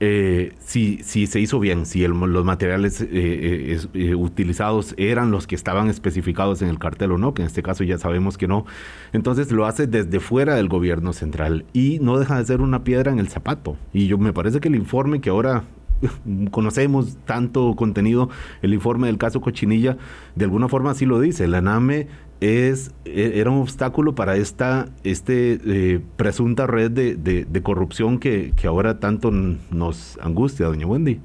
[0.00, 5.56] eh, si, si, se hizo bien, si los materiales eh, eh, utilizados eran los que
[5.56, 8.64] estaban especificados en el cartel o no, que en este caso ya sabemos que no.
[9.12, 13.10] Entonces lo hace desde fuera del gobierno central y no deja de ser una piedra
[13.10, 13.76] en el zapato.
[13.92, 15.64] Y yo me parece que el informe que ahora
[16.52, 18.30] conocemos tanto contenido,
[18.62, 19.96] el informe del caso Cochinilla,
[20.36, 21.48] de alguna forma así lo dice.
[21.48, 22.06] La NAME
[22.40, 29.00] es, e, era un obstáculo para esta este, eh, presunta red de, corrupción que, ahora
[29.00, 31.20] tanto nos angustia, doña Wendy.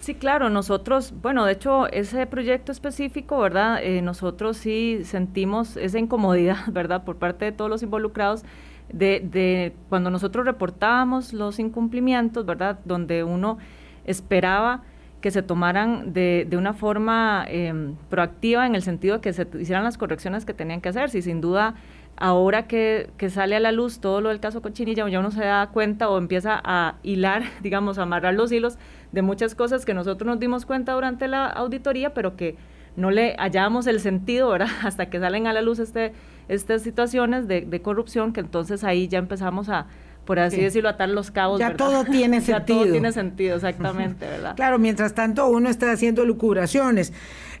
[0.00, 3.82] Sí, claro, nosotros, bueno, de hecho, ese proyecto específico, ¿verdad?
[3.82, 7.04] Eh, nosotros sí sentimos esa incomodidad, ¿verdad?
[7.04, 8.44] Por parte de todos los involucrados,
[8.92, 12.78] de, de cuando nosotros reportábamos los incumplimientos, ¿verdad?
[12.84, 13.58] Donde uno
[14.04, 14.84] esperaba
[15.26, 19.44] que se tomaran de, de una forma em, proactiva en el sentido de que se
[19.58, 21.10] hicieran las correcciones que tenían que hacer.
[21.10, 21.74] Si sin duda
[22.16, 25.44] ahora que, que, sale a la luz todo lo del caso Cochinilla, ya uno se
[25.44, 28.78] da cuenta o empieza a hilar, digamos, a amarrar los hilos
[29.10, 32.54] de muchas cosas que nosotros nos dimos cuenta durante la auditoría, pero que
[32.94, 34.68] no le hallamos el sentido, ¿verdad?
[34.84, 36.12] Hasta que salen a la luz este,
[36.46, 39.88] estas situaciones de, de corrupción, que entonces ahí ya empezamos a,
[40.26, 41.60] por así decirlo, atar los cabos.
[41.60, 42.56] Ya todo tiene sentido.
[42.56, 44.56] Ya todo tiene sentido, exactamente, ¿verdad?
[44.56, 47.12] Claro, mientras tanto uno está haciendo lucubraciones.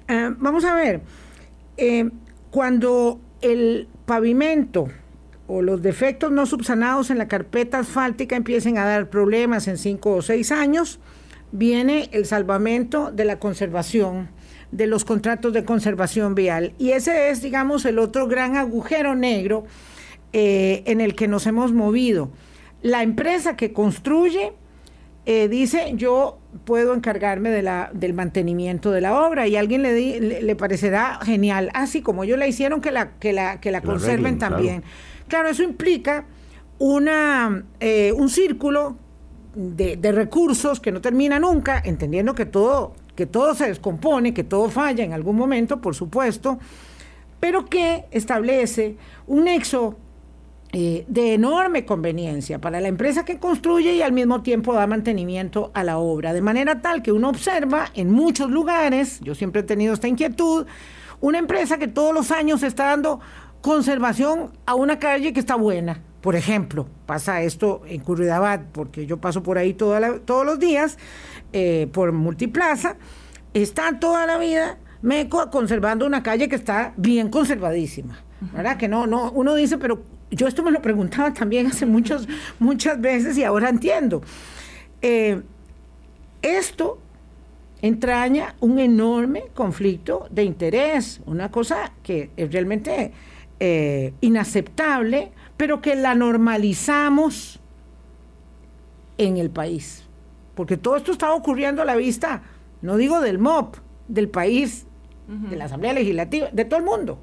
[0.08, 1.00] Eh, vamos a ver,
[1.76, 2.10] eh,
[2.50, 4.88] cuando el pavimento
[5.46, 10.14] o los defectos no subsanados en la carpeta asfáltica empiecen a dar problemas en cinco
[10.14, 10.98] o seis años,
[11.52, 14.28] viene el salvamento de la conservación,
[14.72, 16.72] de los contratos de conservación vial.
[16.78, 19.64] Y ese es, digamos, el otro gran agujero negro
[20.32, 22.30] eh, en el que nos hemos movido
[22.86, 24.52] la empresa que construye
[25.24, 29.82] eh, dice yo puedo encargarme de la, del mantenimiento de la obra y a alguien
[29.82, 33.80] le, le, parecerá genial, así como ellos la hicieron que la, que la, que la
[33.80, 34.84] conserven también.
[35.26, 35.48] Claro.
[35.48, 36.26] eso implica
[36.78, 38.96] una, eh, un círculo
[39.56, 44.44] de, de, recursos que no termina nunca, entendiendo que todo, que todo se descompone, que
[44.44, 46.60] todo falla en algún momento, por supuesto,
[47.40, 48.96] pero que establece
[49.26, 49.96] un nexo
[50.78, 55.70] eh, de enorme conveniencia para la empresa que construye y al mismo tiempo da mantenimiento
[55.72, 59.64] a la obra, de manera tal que uno observa en muchos lugares, yo siempre he
[59.64, 60.66] tenido esta inquietud,
[61.22, 63.20] una empresa que todos los años está dando
[63.62, 66.02] conservación a una calle que está buena.
[66.20, 70.98] Por ejemplo, pasa esto en Curridabat, porque yo paso por ahí todos los días,
[71.54, 72.96] eh, por Multiplaza,
[73.54, 78.18] está toda la vida Meco conservando una calle que está bien conservadísima.
[78.52, 78.76] ¿Verdad?
[78.76, 83.00] Que no, no, uno dice, pero yo esto me lo preguntaba también hace muchos, muchas
[83.00, 84.22] veces y ahora entiendo.
[85.02, 85.42] Eh,
[86.42, 86.98] esto
[87.82, 93.12] entraña un enorme conflicto de interés, una cosa que es realmente
[93.60, 97.60] eh, inaceptable, pero que la normalizamos
[99.18, 100.04] en el país.
[100.54, 102.42] Porque todo esto está ocurriendo a la vista,
[102.82, 103.76] no digo del MOP,
[104.08, 104.86] del país,
[105.26, 107.18] de la Asamblea Legislativa, de todo el mundo.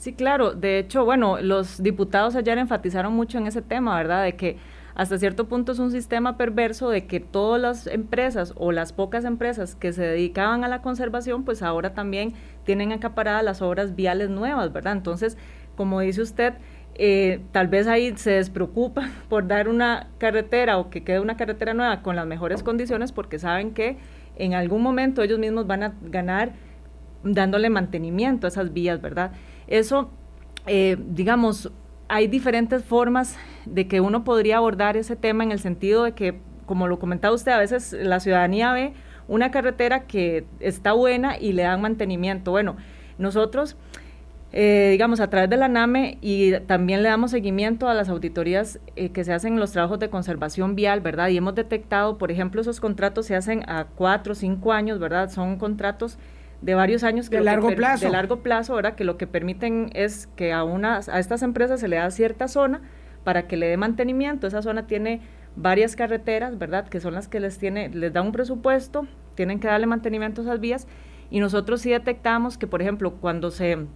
[0.00, 0.54] Sí, claro.
[0.54, 4.24] De hecho, bueno, los diputados ayer enfatizaron mucho en ese tema, ¿verdad?
[4.24, 4.56] De que
[4.94, 9.26] hasta cierto punto es un sistema perverso de que todas las empresas o las pocas
[9.26, 12.32] empresas que se dedicaban a la conservación, pues ahora también
[12.64, 14.94] tienen acaparadas las obras viales nuevas, ¿verdad?
[14.94, 15.36] Entonces,
[15.76, 16.54] como dice usted,
[16.94, 21.74] eh, tal vez ahí se despreocupan por dar una carretera o que quede una carretera
[21.74, 23.98] nueva con las mejores condiciones porque saben que
[24.36, 26.52] en algún momento ellos mismos van a ganar
[27.22, 29.32] dándole mantenimiento a esas vías, ¿verdad?
[29.70, 30.10] Eso,
[30.66, 31.72] eh, digamos,
[32.08, 36.40] hay diferentes formas de que uno podría abordar ese tema en el sentido de que,
[36.66, 38.92] como lo comentaba usted, a veces la ciudadanía ve
[39.28, 42.50] una carretera que está buena y le dan mantenimiento.
[42.50, 42.76] Bueno,
[43.16, 43.76] nosotros,
[44.50, 48.80] eh, digamos, a través de la NAME y también le damos seguimiento a las auditorías
[48.96, 51.28] eh, que se hacen en los trabajos de conservación vial, ¿verdad?
[51.28, 55.30] Y hemos detectado, por ejemplo, esos contratos se hacen a cuatro o cinco años, ¿verdad?
[55.30, 56.18] Son contratos
[56.62, 59.90] de varios años que de largo plazo de largo plazo ahora que lo que permiten
[59.94, 62.82] es que a unas a estas empresas se le da cierta zona
[63.24, 64.46] para que le dé mantenimiento.
[64.46, 65.20] Esa zona tiene
[65.56, 69.68] varias carreteras verdad que son las que les tiene les da un presupuesto tienen que
[69.68, 70.86] darle mantenimiento a esas vías.
[71.30, 73.86] Y nosotros sí detectamos que por ejemplo cuando se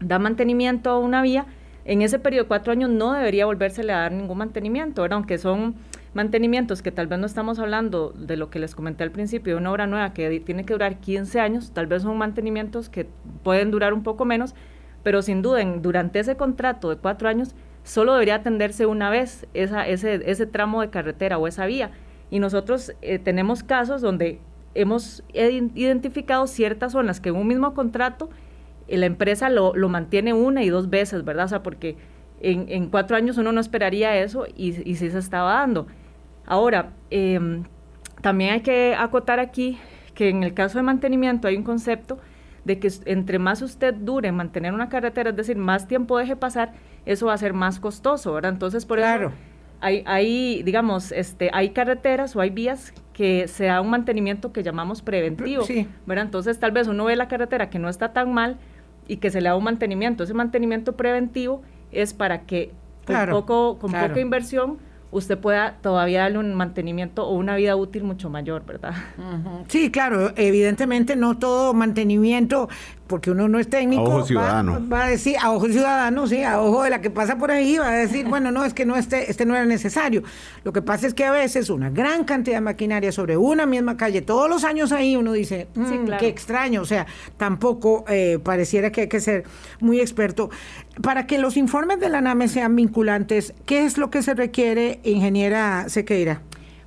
[0.00, 1.46] da mantenimiento a una vía
[1.84, 5.16] en ese periodo de cuatro años no debería volvérsele a dar ningún mantenimiento ¿verdad?
[5.16, 5.74] aunque son
[6.14, 9.60] mantenimientos que tal vez no estamos hablando de lo que les comenté al principio, de
[9.60, 13.08] una obra nueva que tiene que durar 15 años, tal vez son mantenimientos que
[13.42, 14.54] pueden durar un poco menos,
[15.02, 19.86] pero sin duda, durante ese contrato de cuatro años, solo debería atenderse una vez esa,
[19.86, 21.90] ese, ese tramo de carretera o esa vía.
[22.30, 24.40] Y nosotros eh, tenemos casos donde
[24.74, 28.30] hemos identificado ciertas zonas que en un mismo contrato
[28.88, 31.44] eh, la empresa lo, lo, mantiene una y dos veces, ¿verdad?
[31.44, 31.96] O sea, porque
[32.40, 35.86] en, en cuatro años uno no esperaría eso y, y sí se estaba dando.
[36.46, 37.62] Ahora, eh,
[38.20, 39.78] también hay que acotar aquí
[40.14, 42.18] que en el caso de mantenimiento hay un concepto
[42.64, 46.36] de que entre más usted dure en mantener una carretera, es decir, más tiempo deje
[46.36, 46.72] pasar,
[47.04, 48.52] eso va a ser más costoso, ¿verdad?
[48.52, 49.32] Entonces, por eso
[49.80, 54.62] hay, hay, digamos, este, hay carreteras o hay vías que se da un mantenimiento que
[54.62, 55.64] llamamos preventivo,
[56.06, 56.24] ¿verdad?
[56.24, 58.56] Entonces, tal vez uno ve la carretera que no está tan mal
[59.06, 60.24] y que se le da un mantenimiento.
[60.24, 61.60] Ese mantenimiento preventivo
[61.92, 62.72] es para que
[63.06, 64.78] con, poco, con poca inversión
[65.14, 68.94] usted pueda todavía darle un mantenimiento o una vida útil mucho mayor, ¿verdad?
[69.68, 72.68] Sí, claro, evidentemente no todo mantenimiento
[73.06, 74.02] porque uno no es técnico.
[74.02, 74.88] A ojo ciudadano.
[74.90, 77.78] Va, a decir, a ojo ciudadano, sí, a ojo de la que pasa por ahí,
[77.78, 80.22] va a decir, bueno, no, es que no este, este no era necesario.
[80.64, 83.96] Lo que pasa es que a veces una gran cantidad de maquinaria sobre una misma
[83.96, 88.90] calle, todos los años ahí, uno dice, mm, qué extraño, o sea, tampoco eh, pareciera
[88.90, 89.44] que hay que ser
[89.80, 90.50] muy experto.
[91.02, 95.00] Para que los informes de la NAME sean vinculantes, ¿qué es lo que se requiere,
[95.02, 96.40] ingeniera Sequeira?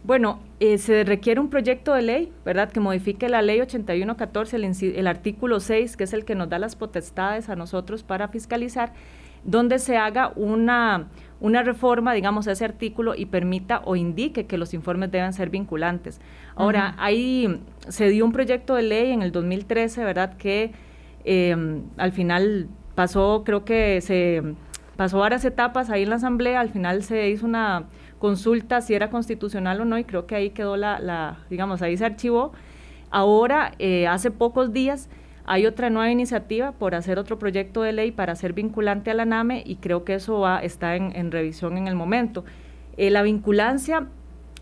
[0.08, 4.96] Bueno, eh, se requiere un proyecto de ley, ¿verdad?, que modifique la ley 8114, el,
[4.96, 8.93] el artículo 6, que es el que nos da las potestades a nosotros para fiscalizar,
[9.43, 11.10] donde se haga una,
[11.41, 15.50] una reforma, digamos, a ese artículo y permita o indique que los informes deben ser
[15.50, 16.22] vinculantes.
[16.56, 20.72] Ahora, ahí se dio un proyecto de ley en el 2013, ¿verdad?, que
[21.26, 24.41] em, al final pasó, creo que se
[24.96, 27.88] pasó varias etapas ahí en la Asamblea, al final se hizo una
[28.19, 32.06] consulta si era constitucional o no y creo que ahí quedó la, digamos, ahí se
[32.06, 32.51] archivó.
[33.10, 35.10] Ahora, eh, hace pocos días,
[35.45, 39.25] hay otra nueva iniciativa por hacer otro proyecto de ley para ser vinculante a la
[39.25, 42.43] NAME y creo que eso va, está en, revisión en el momento.
[42.97, 44.08] Eh, la vinculancia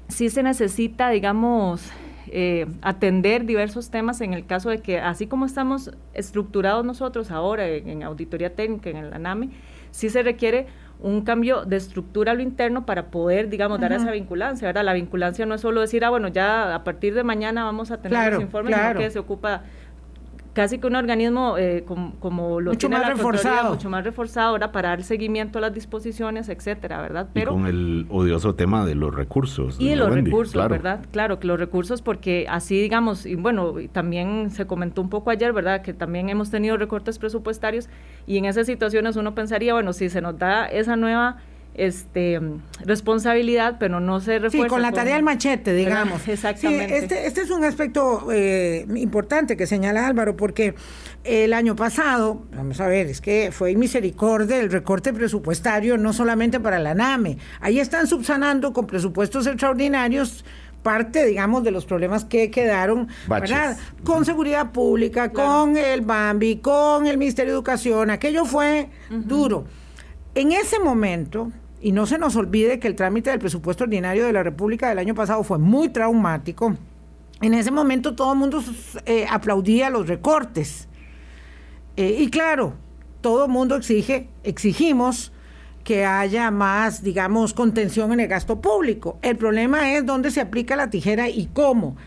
[0.10, 1.90] sí se necesita, digamos,
[2.28, 7.68] eh, atender diversos temas en el caso de que, así como estamos estructurados nosotros ahora
[7.68, 9.50] en, en auditoría técnica, en la NAME,
[9.90, 10.68] sí se requiere
[11.00, 14.84] un cambio de estructura a lo interno para poder, digamos, dar esa vinculancia, ¿verdad?
[14.84, 18.02] La vinculancia no es solo decir, ah, bueno, ya a partir de mañana vamos a
[18.02, 19.64] tener los informes, sino que se ocupa
[20.56, 23.74] casi que un organismo eh, como, lo mucho más reforzado.
[23.74, 27.28] mucho más reforzado ahora para dar seguimiento a las disposiciones, etcétera, ¿verdad?
[27.34, 29.76] Pero con el odioso tema de los recursos.
[29.80, 31.06] Y de los recursos, ¿verdad?
[31.12, 35.52] Claro, que los recursos porque así digamos, y bueno, también se comentó un poco ayer,
[35.52, 35.82] ¿verdad?
[35.82, 37.90] Que también hemos tenido recortes presupuestarios
[38.26, 41.38] y en esas situaciones uno pensaría, bueno, si se nos da esa nueva
[41.78, 42.40] este
[42.84, 44.66] responsabilidad, pero no se refuerza.
[44.66, 46.28] Sí, con la tarea del machete, digamos.
[46.28, 46.98] Exactamente.
[46.98, 50.76] este, este es un aspecto eh, importante que señala Álvaro, porque
[51.24, 56.60] el año pasado, vamos a ver, es que fue misericordia el recorte presupuestario, no solamente
[56.60, 57.38] para la NAME.
[57.60, 60.46] Ahí están subsanando con presupuestos extraordinarios
[60.86, 63.76] parte, digamos, de los problemas que quedaron, ¿verdad?
[64.04, 69.66] Con seguridad pública, con el BAMBI, con el Ministerio de Educación, aquello fue duro.
[70.36, 71.52] En ese momento,
[71.86, 74.98] y no se nos olvide que el trámite del presupuesto ordinario de la República del
[74.98, 76.76] año pasado fue muy traumático.
[77.42, 78.64] En ese momento todo el mundo
[79.06, 80.88] eh, aplaudía los recortes.
[81.96, 82.74] Eh, y claro,
[83.22, 85.32] todo el mundo exige, exigimos
[85.84, 89.20] que haya más, digamos, contención en el gasto público.
[89.22, 91.98] El problema es dónde se aplica la tijera y cómo.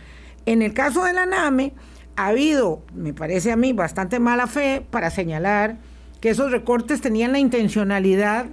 [0.45, 1.73] En el caso de la NAME,
[2.17, 5.77] ha habido, me parece a mí, bastante mala fe para señalar
[6.21, 8.47] que esos recortes tenían la intencionalidad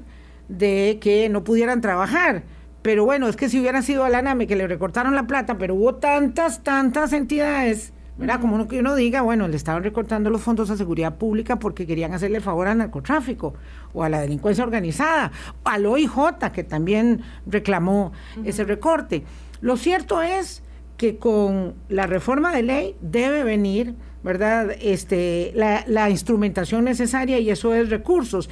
[0.48, 2.44] de que no pudieran trabajar.
[2.82, 5.58] Pero bueno, es que si hubiera sido a la NAME que le recortaron la plata,
[5.58, 8.40] pero hubo tantas, tantas entidades, ¿verdad?
[8.40, 11.88] Como uno que uno diga, bueno, le estaban recortando los fondos a seguridad pública porque
[11.88, 13.56] querían hacerle favor al narcotráfico
[13.94, 15.32] o a la delincuencia organizada,
[15.64, 18.12] o al OIJ, que también reclamó
[18.44, 19.24] ese recorte.
[19.62, 20.62] Lo cierto es
[20.98, 24.76] que con la reforma de ley debe venir, ¿verdad?
[24.80, 28.50] Este, la, la instrumentación necesaria y eso es recursos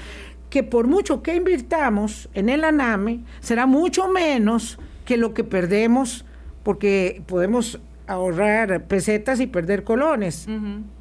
[0.54, 6.26] que por mucho que invirtamos en el ANAME, será mucho menos que lo que perdemos,
[6.62, 10.46] porque podemos ahorrar pesetas y perder colones.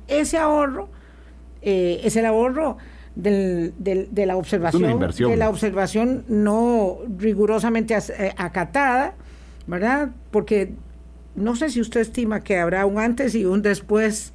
[0.08, 0.88] Ese ahorro
[1.60, 2.78] eh, es el ahorro
[3.14, 9.16] del, de la observación, de la observación no rigurosamente eh, acatada,
[9.66, 10.12] ¿verdad?
[10.30, 10.72] Porque
[11.34, 14.32] no sé si usted estima que habrá un antes y un después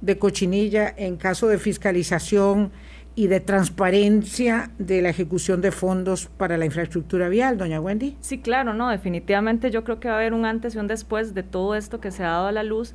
[0.00, 2.72] de cochinilla en caso de fiscalización
[3.18, 8.16] y de transparencia de la ejecución de fondos para la infraestructura vial, doña Wendy?
[8.20, 11.34] Sí, claro, no, definitivamente yo creo que va a haber un antes y un después
[11.34, 12.94] de todo esto que se ha dado a la luz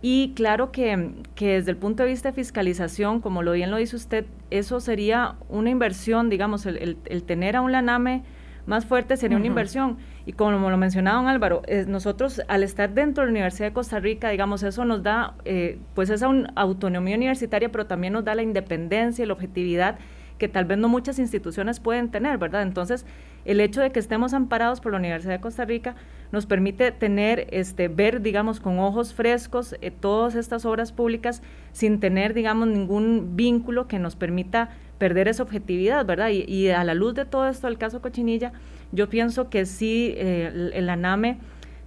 [0.00, 3.78] Y claro que, que, desde el punto de vista de fiscalización, como lo bien lo
[3.78, 8.22] dice usted, eso sería una inversión, digamos, el, el, tener a un LANAME
[8.66, 9.98] más fuerte sería una inversión.
[10.26, 14.00] Y como lo mencionaba don Álvaro, nosotros al estar dentro de la Universidad de Costa
[14.00, 18.42] Rica, digamos, eso nos da eh, pues esa autonomía universitaria, pero también nos da la
[18.42, 19.98] independencia y la objetividad
[20.38, 22.62] que tal vez no muchas instituciones pueden tener, ¿verdad?
[22.62, 23.06] Entonces,
[23.44, 25.94] el hecho de que estemos amparados por la Universidad de Costa Rica
[26.32, 31.42] nos permite tener, este, ver, digamos, con ojos frescos eh, todas estas obras públicas
[31.72, 36.28] sin tener, digamos, ningún vínculo que nos permita perder esa objetividad, ¿verdad?
[36.30, 38.52] Y, a la luz de todo esto, el caso Cochinilla,
[38.92, 41.38] yo pienso que sí, eh, el, ANAME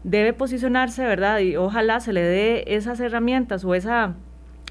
[0.04, 1.40] debe posicionarse, ¿verdad?
[1.40, 4.16] Y ojalá se le dé esas herramientas o esa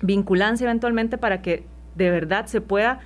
[0.02, 1.64] vinculancia eventualmente para que
[1.94, 3.00] de verdad se pueda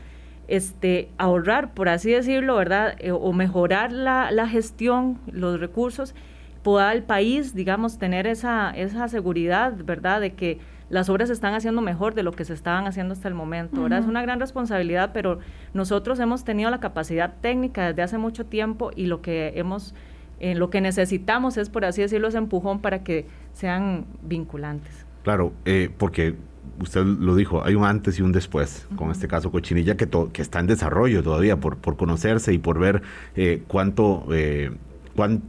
[0.48, 2.96] este, ahorrar, por así decirlo, ¿verdad?
[2.98, 6.14] Eh, o mejorar la, la, gestión, los recursos,
[6.62, 10.20] pueda el país, digamos, tener esa, esa seguridad, ¿verdad?
[10.20, 10.58] De que
[10.90, 13.82] las obras se están haciendo mejor de lo que se estaban haciendo hasta el momento,
[13.82, 14.00] ¿verdad?
[14.00, 15.38] Es una gran responsabilidad, pero
[15.72, 19.94] nosotros hemos tenido la capacidad técnica desde hace mucho tiempo y lo que hemos,
[20.40, 25.06] eh, lo que necesitamos es, por así decirlo, ese empujón para que sean vinculantes.
[25.22, 26.34] Claro, eh, porque
[26.80, 30.42] usted lo dijo, hay un antes y un después, con este caso Cochinilla, que, que
[30.42, 33.02] está en desarrollo todavía por, por conocerse y por ver
[33.36, 34.72] eh, cuánto, eh,
[35.14, 35.42] cuán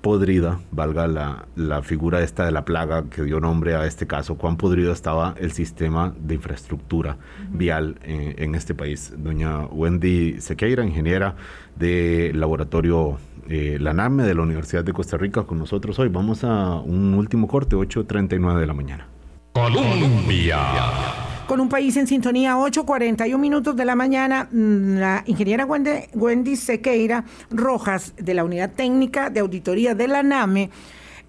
[0.00, 4.36] podrida, valga la, la, figura esta de la plaga que dio nombre a este caso,
[4.36, 7.16] cuán podrido estaba el sistema de infraestructura
[7.50, 9.12] vial en, este país.
[9.16, 11.36] Doña Wendy Sequeira, ingeniera
[11.76, 16.08] del laboratorio eh, la NAME de la Universidad de Costa Rica, con nosotros hoy.
[16.08, 19.08] Vamos a un último corte, 8.39 de la mañana.
[19.52, 21.29] Colombia.
[21.50, 27.24] Con un país en sintonía, 8.41 minutos de la mañana, mm, la ingeniera Wendy, Sequeira
[27.50, 30.70] Rojas de la Unidad Técnica de Auditoría de la NAME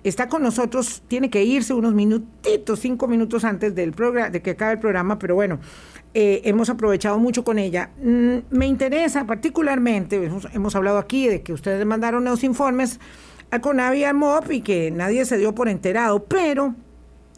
[0.04, 3.96] está con nosotros, tiene que irse unos minutitos, cinco minutos antes del
[4.32, 5.58] de que acabe el programa, pero bueno,
[6.14, 7.90] eh, hemos aprovechado mucho con ella.
[8.00, 13.00] Mm, me interesa particularmente, hemos, hablado aquí de que ustedes mandaron los informes
[13.50, 16.76] a Conavi MOP y que nadie se dio por enterado, pero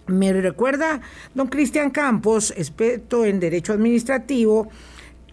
[0.08, 1.02] me recuerda
[1.34, 4.70] don Cristian Campos, experto en Derecho Administrativo,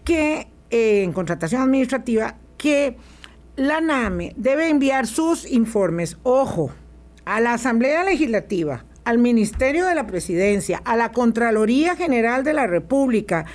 [0.03, 2.95] que eh, en contratación administrativa, que
[3.55, 6.71] la NAME debe enviar sus informes, ojo,
[7.25, 12.67] a la Asamblea Legislativa, al Ministerio de la Presidencia, a la Contraloría General de la
[12.67, 13.45] República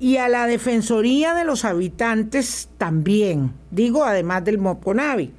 [0.00, 5.32] y a la Defensoría de los Habitantes también, digo además del MOPCONAVI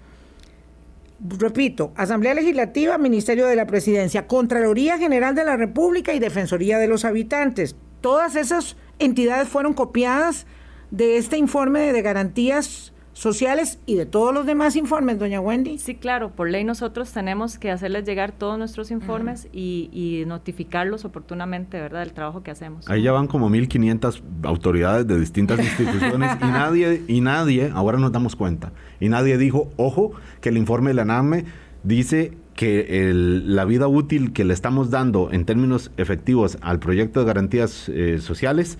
[1.19, 6.87] repito, Asamblea Legislativa, Ministerio de la Presidencia, Contraloría General de la República y Defensoría de
[6.87, 7.75] los Habitantes.
[8.01, 10.45] Todas esas entidades fueron copiadas
[10.91, 15.79] de este informe de garantías sociales y de todos los demás informes, doña Wendy?
[15.79, 21.79] Sí, claro, por ley nosotros tenemos que hacerles llegar todos nuestros informes y, notificarlos oportunamente,
[21.79, 22.89] ¿verdad?, del trabajo que hacemos.
[22.89, 28.11] Ahí ya van como 1.500 autoridades de distintas instituciones y nadie, y nadie, ahora nos
[28.11, 30.11] damos cuenta, y nadie dijo, ojo,
[30.41, 31.45] que el informe de la NAME
[31.83, 37.25] dice que la vida útil que le estamos dando en términos efectivos al proyecto de
[37.25, 38.77] garantías eh, sociales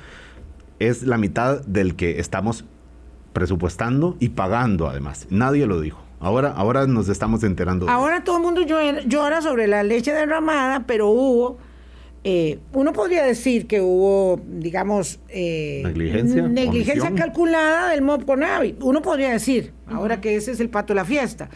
[0.80, 2.66] es la mitad del que estamos
[3.36, 5.28] presupuestando y pagando además.
[5.30, 6.02] Nadie lo dijo.
[6.20, 7.88] Ahora, ahora nos estamos enterando.
[7.88, 11.58] Ahora todo el mundo llora sobre la leche derramada, pero hubo,
[12.24, 18.78] eh, uno podría decir que hubo, digamos, eh, negligencia, negligencia calculada del MOB Conavi.
[18.80, 21.50] Uno podría decir, ahora que ese es el pato de la fiesta.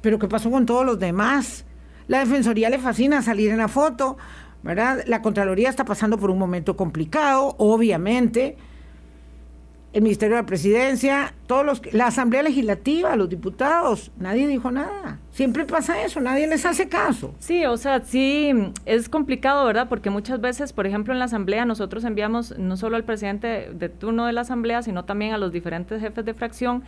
[0.00, 1.66] Pero ¿qué pasó con todos los demás?
[2.08, 4.16] La Defensoría le fascina salir en la foto,
[4.62, 5.04] ¿verdad?
[5.06, 8.56] La Contraloría está pasando por un momento complicado, obviamente
[9.92, 15.18] el Ministerio de la Presidencia, todos los, la Asamblea Legislativa, los diputados, nadie dijo nada.
[15.32, 17.34] Siempre pasa eso, nadie les hace caso.
[17.38, 18.52] Sí, o sea, sí,
[18.86, 19.88] es complicado, ¿verdad?
[19.88, 23.88] Porque muchas veces, por ejemplo, en la Asamblea nosotros enviamos no solo al presidente de
[23.90, 26.84] turno de la Asamblea, sino también a los diferentes jefes de fracción.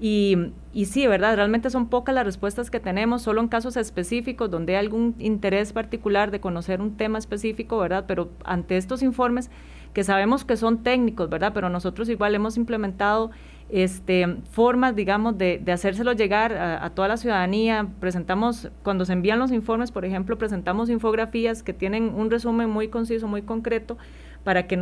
[0.00, 0.36] Y,
[0.72, 1.36] y sí, ¿verdad?
[1.36, 5.72] Realmente son pocas las respuestas que tenemos, solo en casos específicos donde hay algún interés
[5.72, 8.04] particular de conocer un tema específico, ¿verdad?
[8.06, 9.50] Pero ante estos informes
[9.98, 11.50] que sabemos que son técnicos, ¿verdad?
[11.52, 13.32] Pero nosotros igual hemos implementado
[13.68, 17.88] este, formas, digamos, de, de hacérselo llegar a, toda la ciudadanía.
[17.98, 22.86] Presentamos, cuando se envían los informes, por ejemplo, presentamos infografías que tienen un resumen muy
[22.86, 23.98] conciso, muy concreto,
[24.44, 24.78] para que,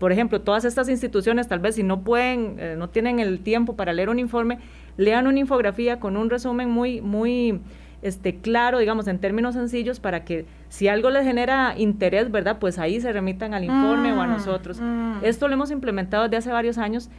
[0.00, 3.76] por ejemplo, todas estas instituciones, tal vez si no pueden, eh, no tienen el tiempo
[3.76, 4.58] para leer un informe,
[4.96, 7.60] lean una infografía con un resumen muy, muy
[8.06, 12.58] este, claro, digamos, en términos sencillos, para que si algo les genera interés, ¿verdad?
[12.58, 14.80] Pues ahí se remitan al informe o a mm, nosotros.
[14.80, 15.18] Mm.
[15.22, 17.10] Esto lo hemos implementado desde hace varios años,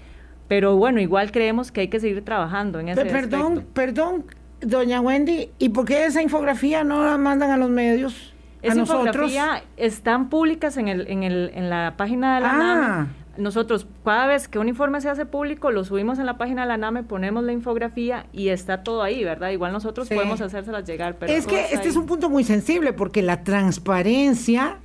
[0.48, 4.26] pero bueno, igual creemos que hay que seguir trabajando en ese Perdón, perdón,
[4.62, 8.34] doña Wendy, ¿y por qué esa infografía no la mandan a los medios?
[8.62, 13.08] Esa infografía están públicas en, el, en, el, en la página de la ah.
[13.38, 16.68] Nosotros, cada vez que un informe se hace público, lo subimos en la página de
[16.68, 19.52] la NAME, ponemos la infografía y está todo ahí, ¿verdad?
[19.52, 21.18] Igual nosotros podemos hacérselas llegar.
[21.20, 24.78] Pero es que este es un punto muy sensible porque la transparencia,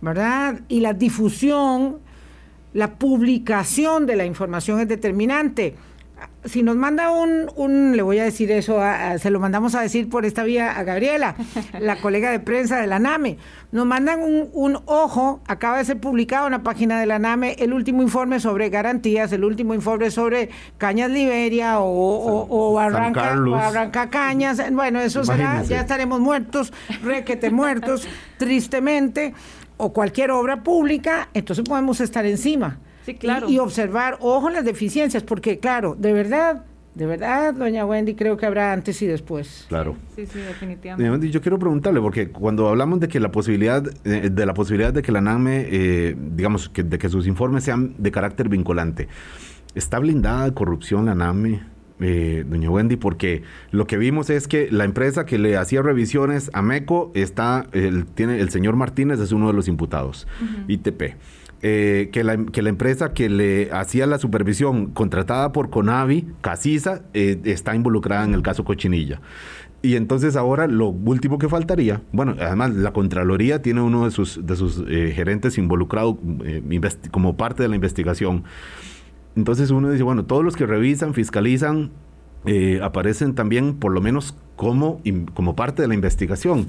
[0.00, 0.60] ¿verdad?
[0.68, 1.98] Y la difusión,
[2.72, 5.74] la publicación de la información es determinante
[6.44, 8.80] si nos manda un, un, le voy a decir eso,
[9.18, 11.34] se lo mandamos a decir por esta vía a Gabriela,
[11.80, 13.38] la colega de prensa de la NAME,
[13.72, 17.56] nos mandan un, un, ojo, acaba de ser publicado en la página de la NAME
[17.58, 24.62] el último informe sobre garantías, el último informe sobre Cañas Liberia o, o, Barranca, Cañas,
[24.72, 28.08] bueno, eso será, ya estaremos muertos, requete muertos,
[28.38, 29.34] tristemente,
[29.76, 32.78] o cualquier obra pública, entonces podemos estar encima
[33.16, 33.48] claro.
[33.48, 38.44] Y, observar, ojo, las deficiencias, porque claro, de verdad, de verdad, doña Wendy, creo que
[38.44, 39.66] habrá antes y después.
[39.68, 39.96] Claro.
[40.16, 41.30] Sí, sí, definitivamente.
[41.30, 45.02] Yo quiero preguntarle, porque cuando hablamos de que la posibilidad, eh, de la posibilidad de
[45.02, 49.06] que la NAME, eh, digamos, que, de que sus informes sean de carácter vinculante,
[49.74, 51.60] ¿está blindada de corrupción la NAME?
[52.00, 53.42] Eh, doña Wendy, porque
[53.72, 58.06] lo que vimos es que la empresa que le hacía revisiones a MECO está, el,
[58.06, 60.28] tiene, el señor Martínez es uno de los imputados,
[60.68, 61.16] ITP.
[61.60, 67.02] Eh, que, la, que, la, empresa que le hacía la supervisión contratada por Conavi, Casisa,
[67.14, 69.20] eh, está involucrada en el caso Cochinilla.
[69.82, 74.46] Y entonces ahora lo último que faltaría, bueno, además la Contraloría tiene uno de sus,
[74.46, 76.18] de sus eh, gerentes involucrado
[77.10, 78.44] como parte de la investigación.
[79.34, 81.90] Entonces uno dice, bueno, todos los que revisan, fiscalizan,
[82.82, 85.02] aparecen también por lo menos como,
[85.34, 86.68] como parte de la investigación.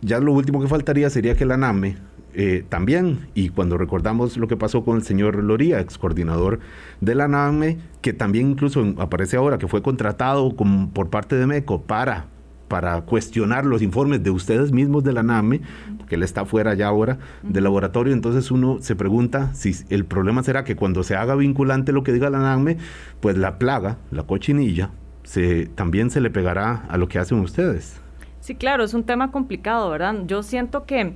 [0.00, 1.96] Ya lo último que faltaría sería que la NAME
[2.38, 6.60] eh, también, y cuando recordamos lo que pasó con el señor Loría, ex coordinador
[7.00, 11.80] de la NAME, que también incluso aparece ahora, que fue contratado por parte de MECO
[11.80, 12.26] para,
[12.68, 15.62] para cuestionar los informes de ustedes mismos de la NAME,
[16.06, 20.42] que él está fuera ya ahora del laboratorio, entonces uno se pregunta si el problema
[20.42, 22.76] será que cuando se haga vinculante lo que diga la NAME,
[23.20, 24.90] pues la plaga, la cochinilla,
[25.22, 27.98] se, también se le pegará a lo que hacen ustedes.
[28.40, 30.14] Sí, claro, es un tema complicado, ¿verdad?
[30.26, 31.14] Yo siento que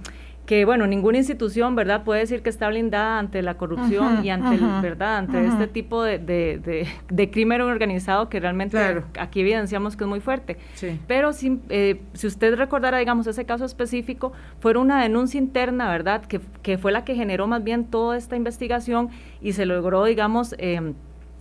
[0.51, 4.57] que bueno, ninguna institución, ¿verdad?, puede decir que está blindada ante la corrupción y ante,
[4.57, 8.77] el, ¿verdad?, ante este tipo de, de, de, crimen organizado que realmente
[9.21, 10.57] aquí evidenciamos que es muy fuerte.
[11.07, 16.23] Pero si, eh, si usted recordara, digamos, ese caso específico, fue una denuncia interna, ¿verdad?,
[16.23, 20.57] que, que fue la que generó más bien toda esta investigación y se logró, digamos,
[20.59, 20.95] em,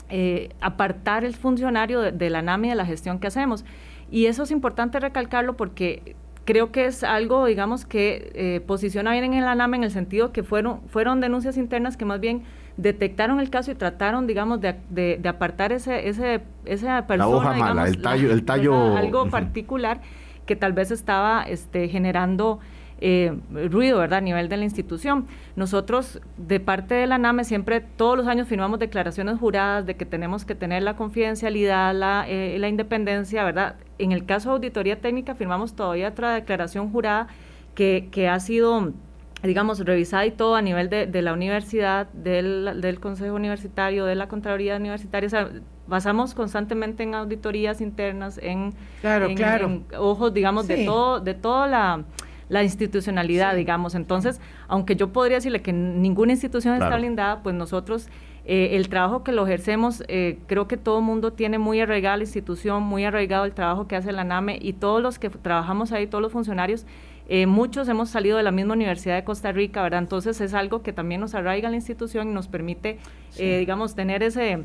[0.10, 3.66] eh, apartar el funcionario de, de la NAMI de la gestión que hacemos.
[4.12, 6.16] Y eso es importante recalcarlo porque
[6.50, 10.32] creo que es algo, digamos, que eh, posiciona bien en la NAME en el sentido
[10.32, 12.42] que fueron, fueron denuncias internas que más bien
[12.76, 17.30] detectaron el caso y trataron, digamos, de, de, apartar ese, ese, esa persona.
[17.30, 18.32] La hoja mala, el tallo.
[18.32, 20.02] el tallo algo particular
[20.48, 22.60] que tal vez estaba este, generando
[23.02, 23.38] eh,
[23.70, 25.26] ruido, ¿verdad?, a nivel de la institución.
[25.56, 30.06] Nosotros, de parte de la NAME, siempre, todos los años firmamos declaraciones juradas de que
[30.06, 33.76] tenemos que tener la confidencialidad, la, eh, la independencia, ¿verdad?
[33.98, 37.28] En el caso de auditoría técnica, firmamos todavía otra declaración jurada
[37.76, 38.94] que, que ha sido
[39.42, 44.16] digamos, revisada y todo a nivel de, de la universidad, del, del, Consejo Universitario, de
[44.16, 45.28] la Contraloría Universitaria.
[45.28, 45.50] O sea,
[45.88, 49.84] basamos constantemente en auditorías internas, en, claro, claro.
[49.98, 52.04] ojos, digamos, de todo, de toda la
[52.50, 53.96] la institucionalidad, digamos.
[53.96, 58.10] Entonces, aunque yo podría decirle que ninguna institución está blindada, pues nosotros,
[58.46, 62.18] eh, el trabajo que lo ejercemos, eh, creo que todo el mundo tiene muy arraigada
[62.18, 65.92] la institución, muy arraigado el trabajo que hace la NAME y todos los que trabajamos
[65.92, 66.86] ahí, todos los funcionarios,
[67.28, 70.00] eh, muchos hemos salido de la misma Universidad de Costa Rica, ¿verdad?
[70.00, 72.98] Entonces es algo que también nos arraiga la institución y nos permite,
[73.38, 74.64] digamos, tener ese...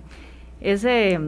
[0.62, 1.20] ese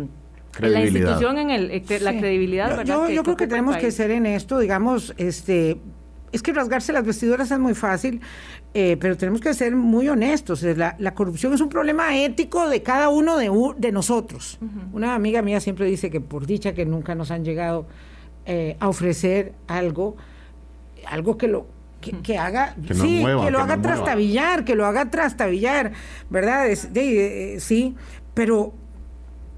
[0.59, 2.85] la institución en el, la credibilidad, ¿verdad?
[2.87, 5.77] Yo, yo creo que tenemos que ser en esto, digamos, este,
[6.33, 8.21] es que rasgarse las vestiduras es muy fácil,
[8.75, 10.63] eh, pero tenemos que ser muy honestos.
[10.63, 14.59] La, corrupción es un problema ético de cada uno de, de nosotros.
[14.93, 17.87] Una amiga mía siempre dice que por dicha que nunca nos han llegado
[18.45, 20.17] eh, a ofrecer algo,
[21.07, 21.67] algo que lo
[22.23, 25.93] que, haga, sí, que lo haga trastabillar, que lo haga trastabillar,
[26.31, 26.69] ¿verdad?
[26.69, 27.97] Eh, sí,
[28.35, 28.73] pero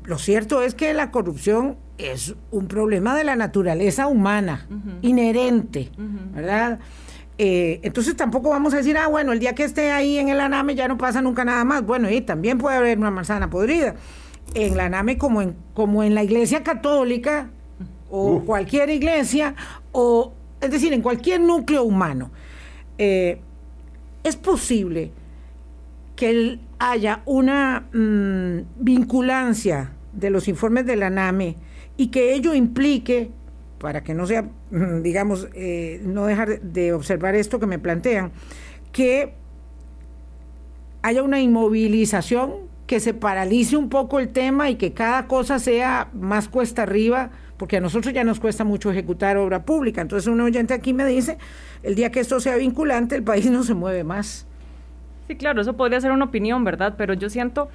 [0.05, 4.67] lo cierto es que la corrupción es un problema de la naturaleza humana,
[5.03, 5.91] inherente,
[6.33, 6.79] ¿verdad?
[7.39, 10.41] Eh, entonces tampoco vamos a decir, ah, bueno, el día que esté ahí en el
[10.41, 11.85] aname ya no pasa nunca nada más.
[11.85, 13.95] Bueno, y también puede haber una manzana podrida.
[14.55, 17.51] En la aname como en, como en la iglesia católica
[18.11, 19.55] o cualquier iglesia,
[19.93, 22.31] o es decir, en cualquier núcleo humano,
[22.97, 23.41] eh,
[24.25, 25.13] es posible
[26.17, 31.57] que haya una mm, vinculancia de los informes de la NAME
[31.99, 33.31] y que ello implique
[33.79, 34.49] para que no sea,
[35.03, 38.33] digamos, eh, no dejar de observar esto que me plantean,
[38.93, 39.35] que
[41.03, 46.09] haya una inmovilización, que se paralice un poco el tema y que cada cosa sea
[46.15, 50.01] más cuesta arriba, porque a nosotros ya nos cuesta mucho ejecutar obra pública.
[50.01, 51.37] Entonces un oyente aquí me dice,
[51.83, 54.47] el día que esto sea vinculante, el país no se mueve más.
[55.27, 56.95] Sí, claro, eso podría ser una opinión, ¿verdad?
[56.97, 57.69] Pero yo siento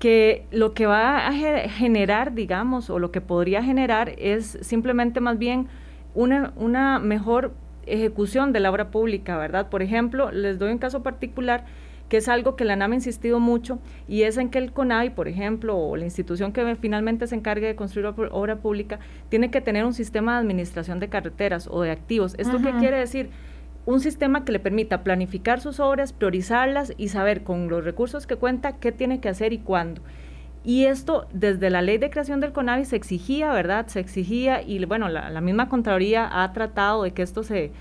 [0.00, 5.38] que lo que va a generar, digamos, o lo que podría generar es simplemente más
[5.38, 5.68] bien
[6.14, 7.52] una, una mejor
[7.86, 9.68] ejecución de la obra pública, ¿verdad?
[9.68, 11.66] Por ejemplo, les doy un caso particular
[12.08, 13.78] que es algo que la NAM ha insistido mucho,
[14.08, 17.68] y es en que el CONAI, por ejemplo, o la institución que finalmente se encargue
[17.68, 18.98] de construir obra pública,
[19.28, 22.34] tiene que tener un sistema de administración de carreteras o de activos.
[22.36, 23.30] ¿Esto qué quiere decir?
[23.90, 28.36] Un sistema que le permita planificar sus obras, priorizarlas y saber con los recursos que
[28.36, 30.00] cuenta qué tiene que hacer y cuándo.
[30.62, 33.88] Y esto desde la ley de creación del CONAVI se exigía, ¿verdad?
[33.88, 37.72] Se exigía y bueno, la, la misma Contraloría ha tratado de que esto se,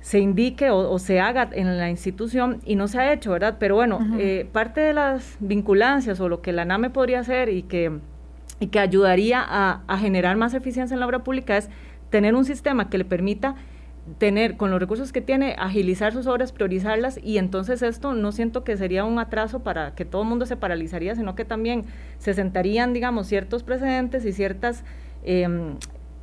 [0.00, 3.56] se indique o, se haga en la institución y no se ha hecho, ¿verdad?
[3.60, 7.64] Pero bueno, eh, parte de las vinculancias o lo que la NAME podría hacer y
[7.64, 7.98] que,
[8.60, 11.68] y que ayudaría a, a generar más eficiencia en la obra pública es
[12.08, 13.56] tener un sistema que le permita
[14.18, 18.64] tener con los recursos que tiene, agilizar sus obras, priorizarlas y entonces esto no siento
[18.64, 21.84] que sería un atraso para que todo el mundo se paralizaría, sino que también
[22.18, 24.84] se sentarían, digamos, ciertos precedentes y ciertas
[25.24, 25.74] eh,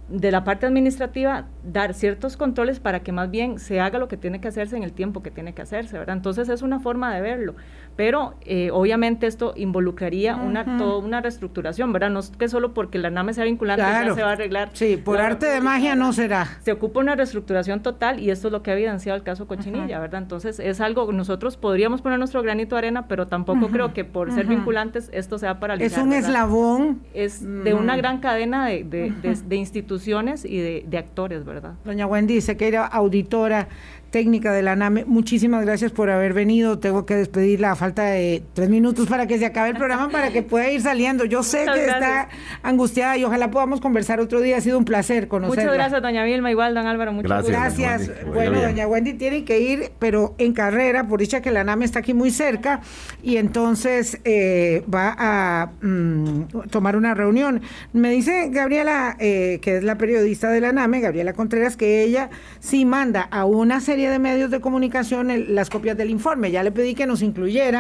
[0.08, 4.18] de la parte administrativa dar ciertos controles para que más bien se haga lo que
[4.18, 6.16] tiene que hacerse en el tiempo que tiene que hacerse, ¿verdad?
[6.16, 7.56] Entonces es una forma de verlo,
[7.96, 12.10] pero eh, obviamente esto involucraría una toda una reestructuración, ¿verdad?
[12.10, 14.70] No es que solo porque la NAME sea vinculante ya se va a arreglar.
[14.74, 16.58] Sí, por arte de magia no será.
[16.62, 20.00] Se ocupa una reestructuración total y esto es lo que ha evidenciado el caso Cochinilla,
[20.00, 20.22] ¿verdad?
[20.22, 24.32] Entonces es algo, nosotros podríamos poner nuestro granito de arena, pero tampoco creo que por
[24.32, 26.02] ser vinculantes esto sea paralizado.
[26.02, 27.02] Es un eslabón.
[27.14, 27.98] Es de una mm.
[27.98, 31.74] gran cadena de, de, de instituciones instituciones y de, de actores, ¿verdad?
[31.84, 33.68] Doña Wendy que era auditora
[34.10, 35.04] técnica de la NAME.
[35.06, 36.80] Muchísimas gracias por haber venido.
[36.80, 40.32] Tengo que despedirla a falta de tres minutos para que se acabe el programa, para
[40.32, 41.24] que pueda ir saliendo.
[41.26, 42.30] Yo sé que está
[42.64, 44.58] angustiada y ojalá podamos conversar otro día.
[44.58, 45.64] Ha sido un placer conocerla.
[45.64, 46.50] Muchas gracias, doña Vilma.
[46.50, 47.14] Igual, don Álvaro.
[47.14, 48.08] Muchas gracias.
[48.08, 48.26] gracias.
[48.26, 52.00] Bueno, doña Wendy tiene que ir, pero en carrera, por dicha que la NAME está
[52.00, 52.82] aquí muy cerca
[53.22, 57.62] y entonces eh, va a mm, tomar una reunión.
[57.94, 62.32] Me dice Gabriela, eh, que es la periodista de la NAME, Gabriela Contreras, que ella
[62.60, 66.50] sí manda a una serie de medios de comunicación las copias del informe.
[66.50, 67.75] Ya le pedí que nos incluyera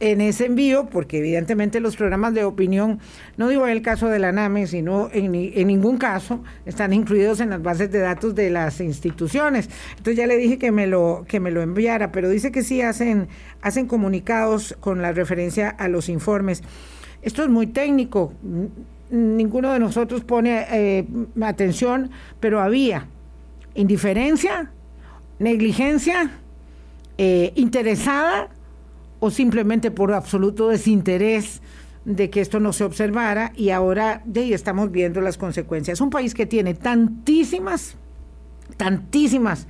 [0.00, 3.00] en ese envío, porque evidentemente los programas de opinión,
[3.36, 5.32] no digo en el caso de la NAME, sino en,
[5.66, 9.68] ningún caso, están incluidos en las bases de datos de las instituciones.
[9.90, 12.80] Entonces ya le dije que me lo, que me lo enviara, pero dice que sí
[12.80, 13.28] hacen,
[13.62, 16.62] hacen comunicados con la referencia a los informes.
[17.22, 18.32] Esto es muy técnico
[19.10, 21.06] ninguno de nosotros pone eh,
[21.42, 23.06] atención, pero había
[23.74, 24.70] indiferencia
[25.38, 26.30] negligencia
[27.18, 28.48] eh, interesada
[29.24, 31.62] o simplemente por absoluto desinterés
[32.04, 36.02] de que esto no se observara y ahora de ahí estamos viendo las consecuencias.
[36.02, 37.96] Un país que tiene tantísimas,
[38.76, 39.66] tantísimas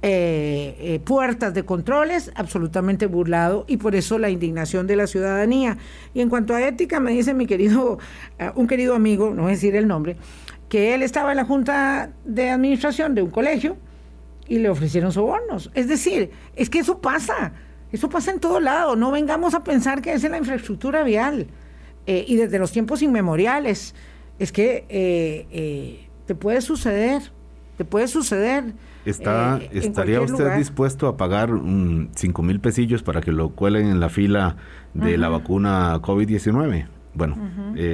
[0.00, 5.76] eh, eh, puertas de controles, absolutamente burlado y por eso la indignación de la ciudadanía.
[6.14, 7.98] Y en cuanto a ética, me dice mi querido,
[8.54, 10.16] un querido amigo, no voy a decir el nombre,
[10.70, 13.76] que él estaba en la junta de administración de un colegio
[14.48, 15.70] y le ofrecieron sobornos.
[15.74, 17.52] Es decir, es que eso pasa,
[17.92, 21.46] eso pasa en todo lado, no vengamos a pensar que es en la infraestructura vial
[22.06, 23.94] eh, y desde los tiempos inmemoriales,
[24.38, 27.22] es que eh, eh, te puede suceder,
[27.76, 28.74] te puede suceder.
[29.04, 34.00] Está, ¿Estaría usted dispuesto a pagar un 5 mil pesillos para que lo cuelen en
[34.00, 34.56] la fila
[34.94, 36.88] de la vacuna COVID-19?
[37.14, 37.36] Bueno,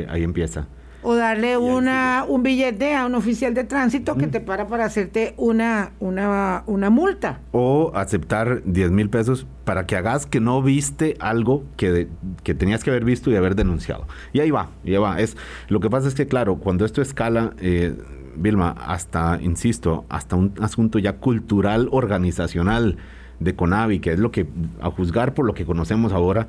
[0.09, 0.67] ahí empieza
[1.03, 5.35] o darle una, un billete a un oficial de tránsito que te para para hacerte
[5.37, 7.41] una, una, una multa.
[7.53, 12.09] O aceptar 10 mil pesos para que hagas que no viste algo que,
[12.43, 14.07] que tenías que haber visto y haber denunciado.
[14.33, 15.21] Y ahí va, y ahí va.
[15.21, 15.37] Es,
[15.69, 17.97] lo que pasa es que, claro, cuando esto escala, eh,
[18.35, 22.97] Vilma, hasta, insisto, hasta un asunto ya cultural, organizacional
[23.41, 24.47] de CONAVI, que es lo que,
[24.81, 26.49] a juzgar por lo que conocemos ahora,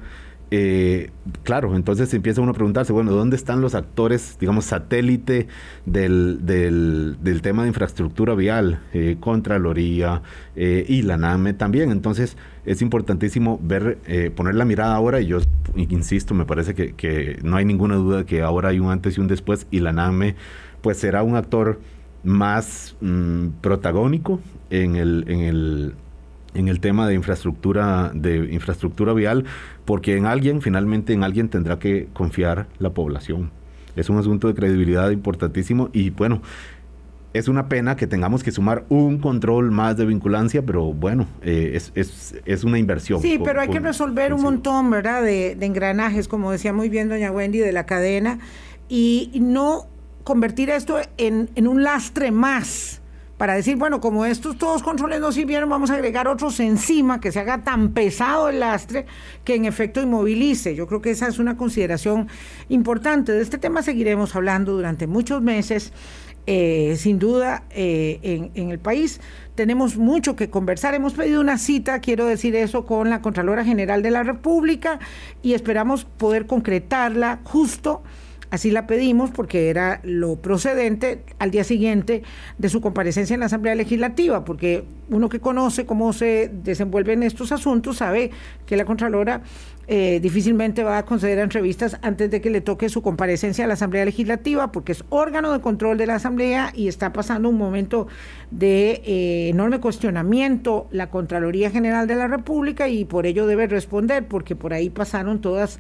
[0.56, 1.10] eh,
[1.42, 5.48] claro, entonces empieza uno a preguntarse, bueno, ¿dónde están los actores, digamos, satélite
[5.88, 10.22] del, del, tema de infraestructura vial, eh, Contraloría
[10.56, 11.90] eh, y la NAME también?
[11.90, 15.40] Entonces es importantísimo ver, eh, poner la mirada ahora y yo
[15.76, 19.28] insisto, me parece que, no hay ninguna duda que ahora hay un antes y un
[19.28, 20.36] después y la NAME
[20.82, 21.80] pues será un actor
[22.24, 24.40] más mm, protagónico
[24.70, 25.96] en el, en el
[26.54, 29.46] en el tema de infraestructura de infraestructura vial
[29.86, 33.52] porque en alguien finalmente en alguien tendrá que confiar la población
[33.96, 36.42] es un asunto de credibilidad importantísimo y bueno
[37.34, 41.72] es una pena que tengamos que sumar un control más de vinculancia, pero bueno, eh,
[41.74, 43.22] es, es, es, una inversión.
[43.22, 45.24] Sí, pero hay que resolver un montón, ¿verdad?
[45.24, 48.38] De, de, engranajes, como decía muy bien doña Wendy, de la cadena,
[48.88, 49.88] y no
[50.24, 53.02] convertir esto en, en un lastre más
[53.44, 57.30] para decir, bueno, como estos todos controles no sirvieron, vamos a agregar otros encima, que
[57.34, 59.06] se haga tan pesado el lastre
[59.44, 60.76] que en efecto inmovilice.
[60.76, 62.30] Yo creo que esa es una consideración
[62.70, 63.34] importante.
[63.34, 65.92] De este tema seguiremos hablando durante muchos meses.
[66.48, 69.20] Eh, sin duda, eh, en, en, el país.
[69.56, 70.94] Tenemos mucho que conversar.
[70.94, 75.00] Hemos pedido una cita, quiero decir eso, con la Contralora General de la República
[75.42, 78.04] y esperamos poder concretarla justo
[78.54, 82.22] Así la pedimos porque era lo procedente al día siguiente
[82.60, 87.52] de su comparecencia en la Asamblea Legislativa, porque uno que conoce cómo se desenvuelven estos
[87.52, 88.30] asuntos sabe
[88.68, 89.42] que la Contralora
[89.88, 93.74] eh, difícilmente va a conceder entrevistas antes de que le toque su comparecencia a la
[93.74, 98.06] Asamblea Legislativa, porque es órgano de control de la Asamblea y está pasando un momento
[98.52, 104.28] de eh, enorme cuestionamiento la Contraloría General de la República y por ello debe responder,
[104.28, 105.80] porque por ahí pasaron todas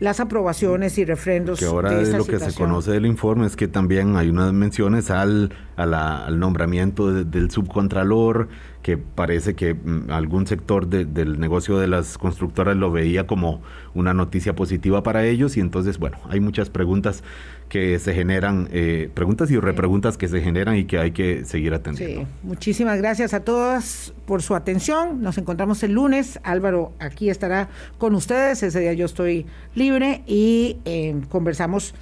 [0.00, 1.60] las aprobaciones y refrendos.
[1.60, 5.10] Que ahora de lo que se conoce del informe es que también hay unas menciones
[5.10, 8.48] al, al nombramiento del subcontralor,
[8.82, 13.62] que parece que mm, algún sector del negocio de las constructoras lo veía como
[13.94, 17.22] una noticia positiva para ellos y entonces, bueno, hay muchas preguntas
[17.70, 21.72] que se generan, eh, preguntas y repreguntas que se generan y que hay que seguir
[21.72, 22.22] atendiendo.
[22.22, 22.26] Sí.
[22.42, 25.22] Muchísimas gracias a todas por su atención.
[25.22, 26.40] Nos encontramos el lunes.
[26.42, 28.62] Álvaro aquí estará con ustedes.
[28.64, 31.94] Ese día yo estoy libre y eh, conversamos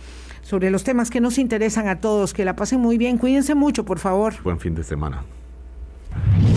[0.42, 2.32] sobre los temas que nos interesan a todos.
[2.32, 3.18] Que la pasen muy bien.
[3.18, 4.34] Cuídense mucho, por favor.
[4.42, 5.22] Buen fin de semana.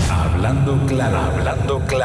[0.09, 2.01] Hablando claro, hablando claro.